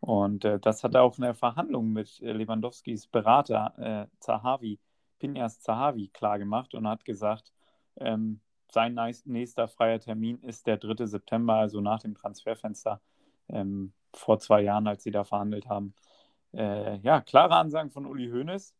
Und 0.00 0.44
äh, 0.44 0.60
das 0.60 0.84
hat 0.84 0.94
er 0.94 1.02
auch 1.02 1.18
in 1.18 1.22
der 1.22 1.34
Verhandlung 1.34 1.92
mit 1.92 2.18
Lewandowskis 2.20 3.06
Berater 3.08 3.74
äh, 3.78 4.16
Zahavi, 4.20 4.78
Pinjas 5.18 5.60
Zahavi, 5.60 6.08
klargemacht 6.08 6.74
und 6.74 6.86
hat 6.86 7.04
gesagt, 7.04 7.52
ähm, 7.96 8.40
sein 8.70 8.98
nächster 9.24 9.68
freier 9.68 10.00
Termin 10.00 10.40
ist 10.42 10.66
der 10.66 10.76
3. 10.76 11.06
September, 11.06 11.54
also 11.54 11.80
nach 11.80 12.00
dem 12.00 12.14
Transferfenster 12.14 13.00
ähm, 13.48 13.92
vor 14.14 14.38
zwei 14.38 14.62
Jahren, 14.62 14.86
als 14.86 15.02
sie 15.02 15.10
da 15.10 15.24
verhandelt 15.24 15.68
haben. 15.68 15.94
Äh, 16.52 16.98
ja, 16.98 17.20
klare 17.20 17.56
Ansagen 17.56 17.90
von 17.90 18.06
Uli 18.06 18.28
Hoeneß. 18.30 18.74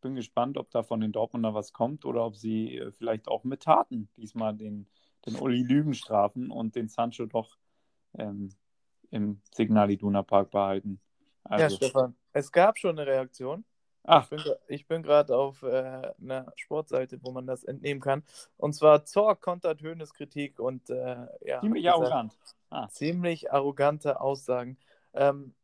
Bin 0.00 0.14
gespannt, 0.14 0.58
ob 0.58 0.70
da 0.70 0.82
von 0.82 1.00
den 1.00 1.12
Dortmunder 1.12 1.54
was 1.54 1.72
kommt 1.72 2.04
oder 2.04 2.24
ob 2.24 2.36
sie 2.36 2.76
äh, 2.76 2.92
vielleicht 2.92 3.28
auch 3.28 3.44
mit 3.44 3.62
Taten 3.62 4.08
diesmal 4.16 4.54
den, 4.54 4.86
den 5.26 5.36
Uli 5.36 5.62
Lügen 5.62 5.94
strafen 5.94 6.50
und 6.50 6.74
den 6.76 6.88
Sancho 6.88 7.26
doch 7.26 7.56
ähm, 8.18 8.50
im 9.10 9.40
Signal 9.54 9.90
Iduna 9.90 10.22
Park 10.22 10.50
behalten. 10.50 11.00
Also, 11.44 11.62
ja, 11.62 11.70
Stefan, 11.70 12.16
es 12.32 12.52
gab 12.52 12.78
schon 12.78 12.98
eine 12.98 13.06
Reaktion 13.06 13.64
Ach. 14.06 14.30
Ich 14.68 14.86
bin, 14.86 15.02
gerade 15.02 15.34
auf 15.36 15.62
äh, 15.62 16.12
einer 16.20 16.52
Sportseite, 16.56 17.18
wo 17.22 17.32
man 17.32 17.46
das 17.46 17.64
entnehmen 17.64 18.00
kann. 18.00 18.22
Und 18.58 18.74
zwar 18.74 19.04
Zor 19.06 19.40
kontert 19.40 19.80
Höhnes 19.80 20.12
Kritik 20.12 20.58
und 20.60 20.90
äh, 20.90 21.26
ja. 21.40 21.60
Ziemlich 21.60 21.88
arrogant. 21.88 22.32
Ah. 22.68 22.88
Ziemlich 22.88 23.50
arrogante 23.52 24.20
Aussagen. 24.20 24.76
Ähm, 25.14 25.54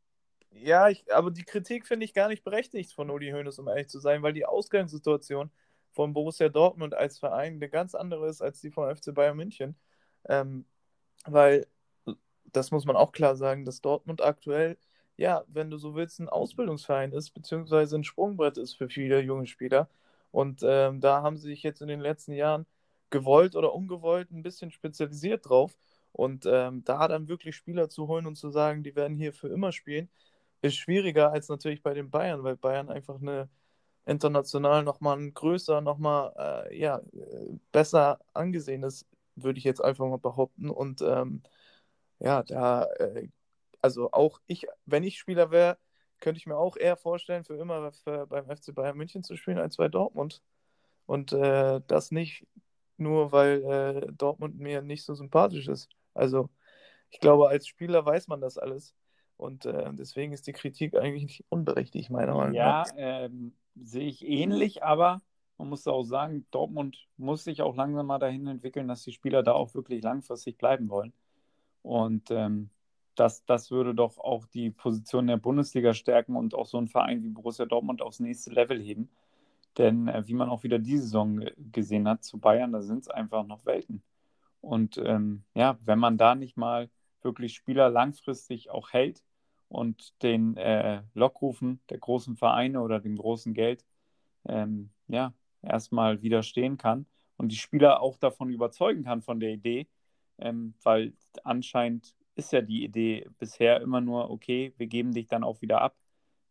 ja, 0.53 0.89
ich, 0.89 1.05
aber 1.15 1.31
die 1.31 1.45
Kritik 1.45 1.87
finde 1.87 2.05
ich 2.05 2.15
gar 2.15 2.29
nicht 2.29 2.43
berechtigt 2.43 2.93
von 2.95 3.11
Uli 3.11 3.31
Hoeneß, 3.31 3.59
um 3.59 3.69
ehrlich 3.69 3.89
zu 3.89 4.01
sein, 4.01 4.23
weil 4.23 4.33
die 4.33 4.47
Ausgangssituation 4.47 5.51
von 5.93 6.13
Borussia 6.13 6.49
Dortmund 6.49 6.95
als 6.95 7.19
Verein 7.19 7.55
eine 7.55 7.69
ganz 7.69 7.95
andere 7.95 8.29
ist 8.29 8.43
als 8.43 8.61
die 8.61 8.71
vom 8.71 8.95
FC 8.95 9.15
Bayern 9.15 9.37
München. 9.37 9.77
Ähm, 10.29 10.65
weil, 11.27 11.67
das 12.53 12.71
muss 12.71 12.85
man 12.85 12.97
auch 12.97 13.13
klar 13.13 13.37
sagen, 13.37 13.65
dass 13.65 13.81
Dortmund 13.81 14.23
aktuell, 14.23 14.79
ja, 15.21 15.45
wenn 15.49 15.71
du 15.71 15.77
so 15.77 15.95
willst, 15.95 16.19
ein 16.19 16.31
Ausbildungsverein 16.31 17.13
ist, 17.13 17.33
beziehungsweise 17.33 17.97
ein 17.97 18.05
Sprungbrett 18.05 18.57
ist 18.57 18.75
für 18.75 18.89
viele 18.89 19.21
junge 19.21 19.47
Spieler. 19.47 19.89
Und 20.31 20.63
ähm, 20.65 21.01
da 21.01 21.23
haben 21.23 21.37
sie 21.37 21.49
sich 21.49 21.63
jetzt 21.63 21.83
in 21.83 21.89
den 21.89 22.01
letzten 22.01 22.33
Jahren 22.33 22.67
gewollt 23.11 23.55
oder 23.55 23.75
ungewollt 23.75 24.31
ein 24.31 24.43
bisschen 24.43 24.71
spezialisiert 24.71 25.49
drauf. 25.49 25.77
Und 26.13 26.47
ähm, 26.47 26.85
da 26.85 27.07
dann 27.07 27.29
wirklich 27.29 27.55
Spieler 27.57 27.91
zu 27.91 28.09
holen 28.09 28.27
und 28.27 28.37
zu 28.37 28.51
sagen, 28.51 28.83
die 28.83 28.97
werden 28.97 29.17
hier 29.17 29.33
für 29.35 29.49
immer 29.49 29.73
spielen, 29.73 30.09
ist 30.63 30.77
schwieriger 30.77 31.33
als 31.33 31.49
natürlich 31.51 31.83
bei 31.83 31.93
den 31.95 32.11
Bayern, 32.11 32.43
weil 32.43 32.57
Bayern 32.57 32.89
einfach 32.91 33.21
eine 33.21 33.51
international 34.07 34.85
nochmal 34.85 35.31
größer, 35.33 35.81
nochmal 35.83 36.33
äh, 36.71 36.79
ja, 36.81 36.99
äh, 36.99 37.59
besser 37.73 38.21
angesehen 38.35 38.83
ist, 38.85 39.07
würde 39.37 39.59
ich 39.59 39.65
jetzt 39.65 39.83
einfach 39.85 40.07
mal 40.09 40.19
behaupten. 40.19 40.71
Und 40.71 41.03
ähm, 41.03 41.43
ja, 42.21 42.43
da, 42.45 42.85
äh, 42.99 43.29
also 43.83 44.13
auch 44.13 44.41
ich, 44.47 44.67
wenn 44.87 45.05
ich 45.05 45.19
Spieler 45.19 45.51
wäre, 45.51 45.79
könnte 46.21 46.39
ich 46.39 46.47
mir 46.47 46.57
auch 46.57 46.77
eher 46.77 46.97
vorstellen, 46.97 47.45
für 47.45 47.57
immer 47.57 47.93
für, 47.93 48.27
beim 48.27 48.45
FC 48.45 48.75
Bayern 48.75 48.97
München 48.97 49.23
zu 49.23 49.37
spielen 49.37 49.59
als 49.59 49.77
bei 49.77 49.89
Dortmund. 49.89 50.43
Und 51.07 51.33
äh, 51.33 51.81
das 51.87 52.11
nicht 52.11 52.47
nur, 52.97 53.33
weil 53.33 53.65
äh, 53.65 54.13
Dortmund 54.13 54.59
mir 54.59 54.83
nicht 54.83 55.05
so 55.05 55.15
sympathisch 55.15 55.67
ist. 55.69 55.89
Also 56.15 56.51
ich 57.11 57.21
glaube, 57.21 57.49
als 57.49 57.67
Spieler 57.67 58.05
weiß 58.05 58.29
man 58.29 58.41
das 58.41 58.59
alles. 58.59 58.95
Und 59.37 59.65
äh, 59.65 59.91
deswegen 59.95 60.33
ist 60.33 60.47
die 60.47 60.53
Kritik 60.53 60.95
eigentlich 60.95 61.23
nicht 61.23 61.45
unberechtigt, 61.49 62.11
meiner 62.11 62.35
Meinung 62.35 62.55
nach. 62.55 62.87
Ja, 62.89 63.25
ähm, 63.25 63.55
sehe 63.75 64.07
ich 64.07 64.27
ähnlich, 64.27 64.85
aber 64.85 65.23
man 65.57 65.71
muss 65.71 65.87
auch 65.87 66.03
sagen, 66.03 66.47
Dortmund 66.51 67.09
muss 67.17 67.45
sich 67.45 67.63
auch 67.63 67.75
langsam 67.75 68.07
mal 68.07 68.19
dahin 68.19 68.47
entwickeln, 68.47 68.87
dass 68.87 69.03
die 69.03 69.13
Spieler 69.13 69.43
da 69.43 69.53
auch 69.53 69.75
wirklich 69.75 70.03
langfristig 70.03 70.59
bleiben 70.59 70.91
wollen. 70.91 71.13
Und 71.83 72.31
ähm, 72.31 72.71
das, 73.21 73.45
das 73.45 73.71
würde 73.71 73.95
doch 73.95 74.19
auch 74.19 74.47
die 74.47 74.71
Position 74.71 75.27
der 75.27 75.37
Bundesliga 75.37 75.95
stärken 75.95 76.37
und 76.37 76.55
auch 76.55 76.67
so 76.67 76.79
einen 76.79 76.89
Verein 76.89 77.23
wie 77.23 77.29
Borussia 77.29 77.67
Dortmund 77.67 78.03
aufs 78.03 78.21
nächste 78.21 78.51
Level 78.51 78.81
heben. 78.81 79.11
Denn 79.79 80.09
äh, 80.09 80.27
wie 80.27 80.35
man 80.35 80.49
auch 80.49 80.63
wieder 80.63 80.79
diese 80.79 81.03
Saison 81.03 81.45
gesehen 81.73 82.09
hat 82.09 82.25
zu 82.25 82.39
Bayern, 82.39 82.73
da 82.73 82.83
sind 82.83 83.01
es 83.01 83.09
einfach 83.09 83.47
noch 83.47 83.67
Welten. 83.67 84.03
Und 84.61 84.99
ähm, 84.99 85.45
ja, 85.55 85.79
wenn 85.85 85.99
man 85.99 86.19
da 86.19 86.35
nicht 86.35 86.57
mal 86.57 86.91
wirklich 87.23 87.55
Spieler 87.55 87.91
langfristig 87.91 88.71
auch 88.71 88.93
hält, 88.93 89.23
und 89.71 90.21
den 90.23 90.57
äh, 90.57 91.03
Lockrufen 91.15 91.81
der 91.91 91.99
großen 91.99 92.37
Vereine 92.37 92.83
oder 92.83 92.99
dem 92.99 93.17
großen 93.17 93.55
Geld 93.55 93.85
ähm, 94.45 94.91
ja, 95.07 95.33
erstmal 95.63 96.23
widerstehen 96.23 96.77
kann 96.77 97.07
und 97.37 97.53
die 97.53 97.57
Spieler 97.57 98.03
auch 98.03 98.19
davon 98.19 98.51
überzeugen 98.51 99.05
kann 99.05 99.23
von 99.23 99.39
der 99.39 99.51
Idee, 99.51 99.87
ähm, 100.39 100.75
weil 100.83 101.13
anscheinend 101.45 102.17
ist 102.35 102.53
ja 102.53 102.61
die 102.61 102.85
Idee 102.85 103.27
bisher 103.39 103.81
immer 103.81 104.01
nur, 104.01 104.31
okay, 104.31 104.73
wir 104.77 104.87
geben 104.87 105.13
dich 105.13 105.27
dann 105.29 105.45
auch 105.45 105.61
wieder 105.61 105.81
ab, 105.81 105.97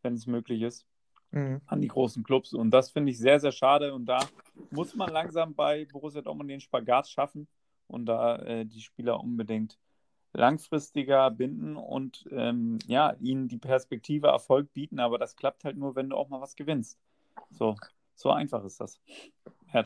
wenn 0.01 0.13
es 0.13 0.27
möglich 0.27 0.61
ist, 0.61 0.85
mhm. 1.31 1.61
an 1.65 1.81
die 1.81 1.87
großen 1.87 2.23
Clubs. 2.23 2.53
Und 2.53 2.71
das 2.71 2.91
finde 2.91 3.11
ich 3.11 3.17
sehr, 3.17 3.39
sehr 3.39 3.51
schade. 3.51 3.93
Und 3.93 4.05
da 4.05 4.19
muss 4.71 4.95
man 4.95 5.09
langsam 5.09 5.55
bei 5.55 5.85
Borussia 5.85 6.21
Dortmund 6.21 6.49
den 6.49 6.61
Spagat 6.61 7.07
schaffen 7.07 7.47
und 7.87 8.05
da 8.05 8.37
äh, 8.37 8.65
die 8.65 8.81
Spieler 8.81 9.19
unbedingt 9.19 9.77
langfristiger 10.33 11.31
binden 11.31 11.75
und 11.75 12.27
ähm, 12.31 12.77
ja, 12.85 13.13
ihnen 13.19 13.47
die 13.47 13.57
Perspektive 13.57 14.27
Erfolg 14.27 14.71
bieten, 14.73 14.99
aber 14.99 15.17
das 15.17 15.35
klappt 15.35 15.63
halt 15.63 15.75
nur, 15.75 15.95
wenn 15.95 16.09
du 16.09 16.15
auch 16.15 16.29
mal 16.29 16.39
was 16.39 16.55
gewinnst. 16.55 16.99
So, 17.49 17.75
so 18.13 18.31
einfach 18.31 18.63
ist 18.63 18.79
das. 18.79 18.99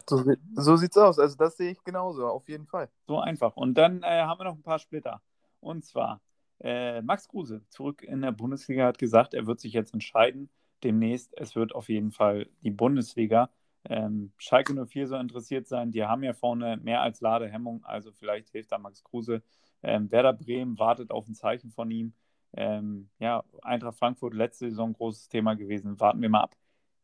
So, 0.09 0.23
so 0.55 0.75
sieht's 0.75 0.97
aus. 0.97 1.19
Also 1.19 1.37
das 1.37 1.57
sehe 1.57 1.71
ich 1.71 1.83
genauso, 1.83 2.27
auf 2.27 2.49
jeden 2.49 2.65
Fall. 2.65 2.89
So 3.07 3.19
einfach. 3.19 3.55
Und 3.55 3.75
dann 3.75 4.03
äh, 4.03 4.23
haben 4.23 4.39
wir 4.39 4.45
noch 4.45 4.55
ein 4.55 4.63
paar 4.63 4.79
Splitter. 4.79 5.21
Und 5.63 5.83
zwar 5.85 6.21
äh, 6.59 7.01
Max 7.01 7.27
Kruse 7.27 7.63
zurück 7.69 8.03
in 8.03 8.21
der 8.21 8.31
Bundesliga 8.31 8.85
hat 8.85 8.97
gesagt, 8.97 9.33
er 9.33 9.47
wird 9.47 9.59
sich 9.59 9.73
jetzt 9.73 9.93
entscheiden. 9.93 10.49
Demnächst, 10.83 11.33
es 11.37 11.55
wird 11.55 11.73
auf 11.75 11.89
jeden 11.89 12.11
Fall 12.11 12.49
die 12.61 12.71
Bundesliga. 12.71 13.49
Ähm, 13.85 14.33
Schalke 14.37 14.73
04 14.85 15.07
so 15.07 15.15
interessiert 15.17 15.67
sein. 15.67 15.91
Die 15.91 16.03
haben 16.03 16.23
ja 16.23 16.33
vorne 16.33 16.77
mehr 16.77 17.01
als 17.01 17.21
Ladehemmung, 17.21 17.83
also 17.85 18.11
vielleicht 18.11 18.49
hilft 18.49 18.71
da 18.71 18.77
Max 18.77 19.03
Kruse 19.03 19.43
ähm, 19.83 20.09
Werder 20.11 20.33
Bremen 20.33 20.79
wartet 20.79 21.11
auf 21.11 21.27
ein 21.27 21.35
Zeichen 21.35 21.69
von 21.71 21.91
ihm. 21.91 22.13
Ähm, 22.53 23.09
ja, 23.19 23.43
Eintracht 23.61 23.97
Frankfurt 23.97 24.33
letzte 24.33 24.69
Saison 24.69 24.93
großes 24.93 25.27
Thema 25.29 25.55
gewesen. 25.55 25.99
Warten 25.99 26.21
wir 26.21 26.29
mal 26.29 26.41
ab. 26.41 26.55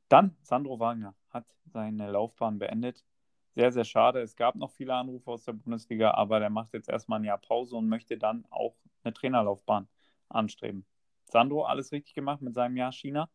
Dann 0.07 0.35
Sandro 0.41 0.79
Wagner 0.79 1.13
hat 1.29 1.45
seine 1.65 2.09
Laufbahn 2.11 2.57
beendet. 2.57 3.03
Sehr, 3.55 3.71
sehr 3.71 3.83
schade. 3.83 4.21
Es 4.21 4.35
gab 4.35 4.55
noch 4.55 4.71
viele 4.71 4.93
Anrufe 4.93 5.31
aus 5.31 5.43
der 5.43 5.53
Bundesliga, 5.53 6.11
aber 6.11 6.39
der 6.39 6.49
macht 6.49 6.73
jetzt 6.73 6.89
erstmal 6.89 7.19
ein 7.19 7.25
Jahr 7.25 7.37
Pause 7.37 7.75
und 7.75 7.89
möchte 7.89 8.17
dann 8.17 8.45
auch 8.49 8.75
eine 9.03 9.13
Trainerlaufbahn 9.13 9.87
anstreben. 10.29 10.85
Sandro, 11.25 11.65
alles 11.65 11.91
richtig 11.91 12.13
gemacht 12.13 12.41
mit 12.41 12.53
seinem 12.53 12.77
Jahr 12.77 12.91
China? 12.91 13.29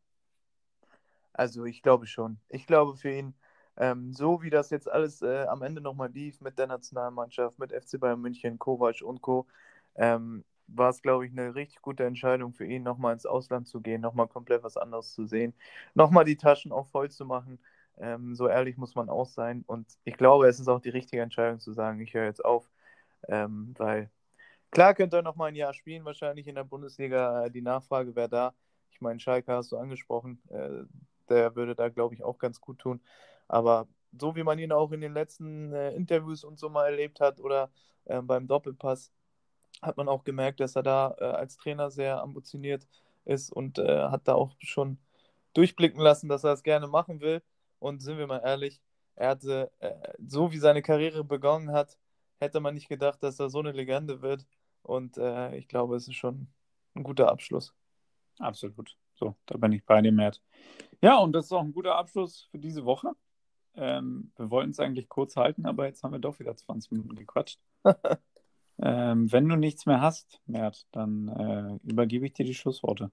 Also 1.33 1.65
ich 1.65 1.83
glaube 1.83 2.07
schon. 2.07 2.39
Ich 2.49 2.67
glaube 2.67 2.97
für 2.97 3.11
ihn 3.11 3.35
ähm, 3.77 4.13
so 4.13 4.43
wie 4.43 4.51
das 4.51 4.71
jetzt 4.71 4.91
alles 4.91 5.23
äh, 5.23 5.47
am 5.49 5.63
Ende 5.63 5.81
nochmal 5.81 6.11
lief 6.11 6.41
mit 6.41 6.59
der 6.59 6.67
Nationalmannschaft, 6.69 7.59
mit 7.59 7.73
FC 7.73 7.99
Bayern 7.99 8.21
München, 8.21 8.59
Kovac 8.59 9.03
und 9.03 9.21
Co., 9.21 9.47
ähm, 9.97 10.45
war 10.67 10.91
es, 10.91 11.03
glaube 11.03 11.27
ich, 11.27 11.33
eine 11.33 11.55
richtig 11.55 11.83
gute 11.83 12.05
Entscheidung 12.05 12.53
für 12.55 12.65
ihn, 12.65 12.83
nochmal 12.85 13.13
ins 13.15 13.27
Ausland 13.27 13.67
zu 13.69 13.81
gehen, 13.81 14.01
nochmal 14.01 14.29
komplett 14.29 14.63
was 14.63 14.77
anderes 14.77 15.13
zu 15.13 15.27
sehen, 15.27 15.55
nochmal 15.95 16.25
die 16.25 16.37
Taschen 16.37 16.73
auch 16.73 16.87
voll 16.87 17.11
zu 17.11 17.25
machen. 17.27 17.59
Ähm, 17.99 18.35
so 18.35 18.49
ehrlich 18.49 18.77
muss 18.77 18.95
man 18.95 19.09
auch 19.09 19.29
sein. 19.29 19.65
Und 19.67 19.87
ich 20.05 20.17
glaube, 20.17 20.49
es 20.49 20.61
ist 20.61 20.69
auch 20.69 20.81
die 20.81 20.91
richtige 20.91 21.23
Entscheidung 21.23 21.61
zu 21.61 21.73
sagen, 21.73 22.01
ich 22.01 22.15
höre 22.15 22.25
jetzt 22.27 22.45
auf, 22.45 22.69
ähm, 23.29 23.75
weil 23.79 24.11
klar 24.71 24.95
könnte 24.95 25.17
er 25.17 25.23
nochmal 25.23 25.49
ein 25.49 25.57
Jahr 25.57 25.75
spielen, 25.75 26.05
wahrscheinlich 26.05 26.47
in 26.49 26.57
der 26.57 26.65
Bundesliga. 26.65 27.49
Die 27.49 27.63
Nachfrage 27.63 28.17
wäre 28.17 28.29
da. 28.29 28.55
Ich 28.91 29.01
meine, 29.01 29.21
Schalke 29.21 29.53
hast 29.53 29.73
du 29.73 29.79
angesprochen, 29.79 30.41
äh, 30.51 30.85
der 31.29 31.57
würde 31.57 31.75
da, 31.75 31.89
glaube 31.89 32.15
ich, 32.15 32.25
auch 32.25 32.39
ganz 32.39 32.61
gut 32.61 32.79
tun. 32.79 33.01
Aber 33.49 33.89
so 34.19 34.37
wie 34.37 34.43
man 34.45 34.59
ihn 34.59 34.73
auch 34.73 34.93
in 34.93 35.01
den 35.01 35.15
letzten 35.15 35.73
äh, 35.73 35.93
Interviews 35.93 36.45
und 36.45 36.59
so 36.59 36.69
mal 36.69 36.87
erlebt 36.87 37.21
hat 37.21 37.41
oder 37.41 37.71
äh, 38.05 38.21
beim 38.23 38.47
Doppelpass, 38.47 39.13
hat 39.83 39.97
man 39.97 40.09
auch 40.09 40.25
gemerkt, 40.25 40.61
dass 40.61 40.77
er 40.77 40.83
da 40.83 41.15
äh, 41.19 41.25
als 41.25 41.57
Trainer 41.57 41.91
sehr 41.91 42.21
ambitioniert 42.23 42.87
ist 43.25 43.51
und 43.51 43.79
äh, 43.79 44.05
hat 44.05 44.29
da 44.29 44.35
auch 44.35 44.53
schon 44.61 44.99
durchblicken 45.55 46.01
lassen, 46.01 46.29
dass 46.29 46.45
er 46.45 46.53
es 46.53 46.63
gerne 46.63 46.87
machen 46.89 47.21
will. 47.21 47.43
Und 47.85 48.01
sind 48.01 48.17
wir 48.17 48.27
mal 48.27 48.41
ehrlich, 48.43 48.81
er 49.15 49.29
hatte, 49.29 49.71
äh, 49.79 49.93
so 50.27 50.51
wie 50.53 50.57
seine 50.57 50.81
Karriere 50.81 51.23
begonnen 51.23 51.71
hat, 51.71 51.99
hätte 52.39 52.59
man 52.59 52.73
nicht 52.73 52.89
gedacht, 52.89 53.23
dass 53.23 53.39
er 53.39 53.51
so 53.51 53.59
eine 53.59 53.73
Legende 53.73 54.23
wird. 54.23 54.47
Und 54.83 55.19
äh, 55.19 55.55
ich 55.55 55.69
glaube, 55.69 55.97
es 55.97 56.09
ist 56.09 56.15
schon 56.15 56.47
ein 56.95 57.03
guter 57.03 57.31
Abschluss. 57.31 57.75
Absolut. 58.39 58.97
So, 59.17 59.37
da 59.45 59.59
bin 59.59 59.73
ich 59.73 59.85
bei 59.85 60.01
dem 60.01 60.15
Mert. 60.15 60.41
Ja, 61.03 61.19
und 61.19 61.35
das 61.35 61.45
ist 61.45 61.53
auch 61.53 61.61
ein 61.61 61.75
guter 61.75 61.97
Abschluss 61.97 62.49
für 62.51 62.59
diese 62.59 62.87
Woche. 62.87 63.13
Ähm, 63.75 64.33
wir 64.39 64.49
wollten 64.49 64.71
es 64.71 64.81
eigentlich 64.81 65.11
kurz 65.11 65.37
halten, 65.37 65.67
aber 65.67 65.85
jetzt 65.85 66.03
haben 66.03 66.13
wir 66.13 66.21
doch 66.21 66.39
wieder 66.39 66.57
20 66.57 66.91
Minuten 66.91 67.17
gequatscht. 67.17 67.61
ähm, 68.79 69.31
wenn 69.31 69.47
du 69.47 69.57
nichts 69.57 69.85
mehr 69.85 70.01
hast, 70.01 70.41
Mert, 70.47 70.87
dann 70.93 71.29
äh, 71.29 71.91
übergebe 71.91 72.25
ich 72.25 72.33
dir 72.33 72.47
die 72.47 72.55
Schlussworte. 72.55 73.11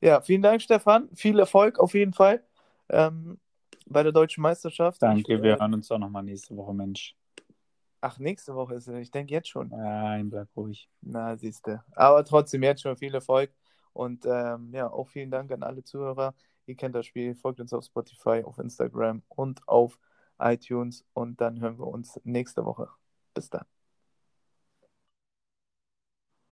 Ja, 0.00 0.22
vielen 0.22 0.40
Dank, 0.40 0.62
Stefan. 0.62 1.10
Viel 1.14 1.38
Erfolg 1.38 1.78
auf 1.78 1.92
jeden 1.92 2.14
Fall 2.14 2.42
ähm, 2.88 3.38
bei 3.88 4.02
der 4.02 4.12
deutschen 4.12 4.42
Meisterschaft. 4.42 5.02
Danke, 5.02 5.34
ich, 5.34 5.42
wir 5.42 5.54
äh, 5.54 5.58
hören 5.58 5.74
uns 5.74 5.90
auch 5.90 5.98
nochmal 5.98 6.22
nächste 6.22 6.56
Woche, 6.56 6.74
Mensch. 6.74 7.16
Ach, 8.00 8.18
nächste 8.18 8.54
Woche 8.54 8.74
ist 8.74 8.86
es. 8.86 8.96
Ich 8.96 9.10
denke 9.10 9.34
jetzt 9.34 9.48
schon. 9.48 9.68
Nein, 9.68 10.30
bleib 10.30 10.48
ruhig. 10.56 10.88
Na, 11.00 11.36
siehst 11.36 11.66
du. 11.66 11.82
Aber 11.92 12.24
trotzdem 12.24 12.62
jetzt 12.62 12.82
schon 12.82 12.96
viel 12.96 13.14
Erfolg. 13.14 13.52
Und 13.92 14.24
ähm, 14.26 14.72
ja, 14.72 14.88
auch 14.88 15.08
vielen 15.08 15.30
Dank 15.30 15.50
an 15.50 15.62
alle 15.64 15.82
Zuhörer. 15.82 16.34
Ihr 16.66 16.76
kennt 16.76 16.94
das 16.94 17.06
Spiel, 17.06 17.34
folgt 17.34 17.60
uns 17.60 17.72
auf 17.72 17.84
Spotify, 17.84 18.42
auf 18.44 18.58
Instagram 18.58 19.22
und 19.28 19.66
auf 19.66 19.98
iTunes. 20.38 21.04
Und 21.12 21.40
dann 21.40 21.60
hören 21.60 21.78
wir 21.78 21.88
uns 21.88 22.20
nächste 22.22 22.64
Woche. 22.64 22.88
Bis 23.34 23.50
dann. 23.50 23.64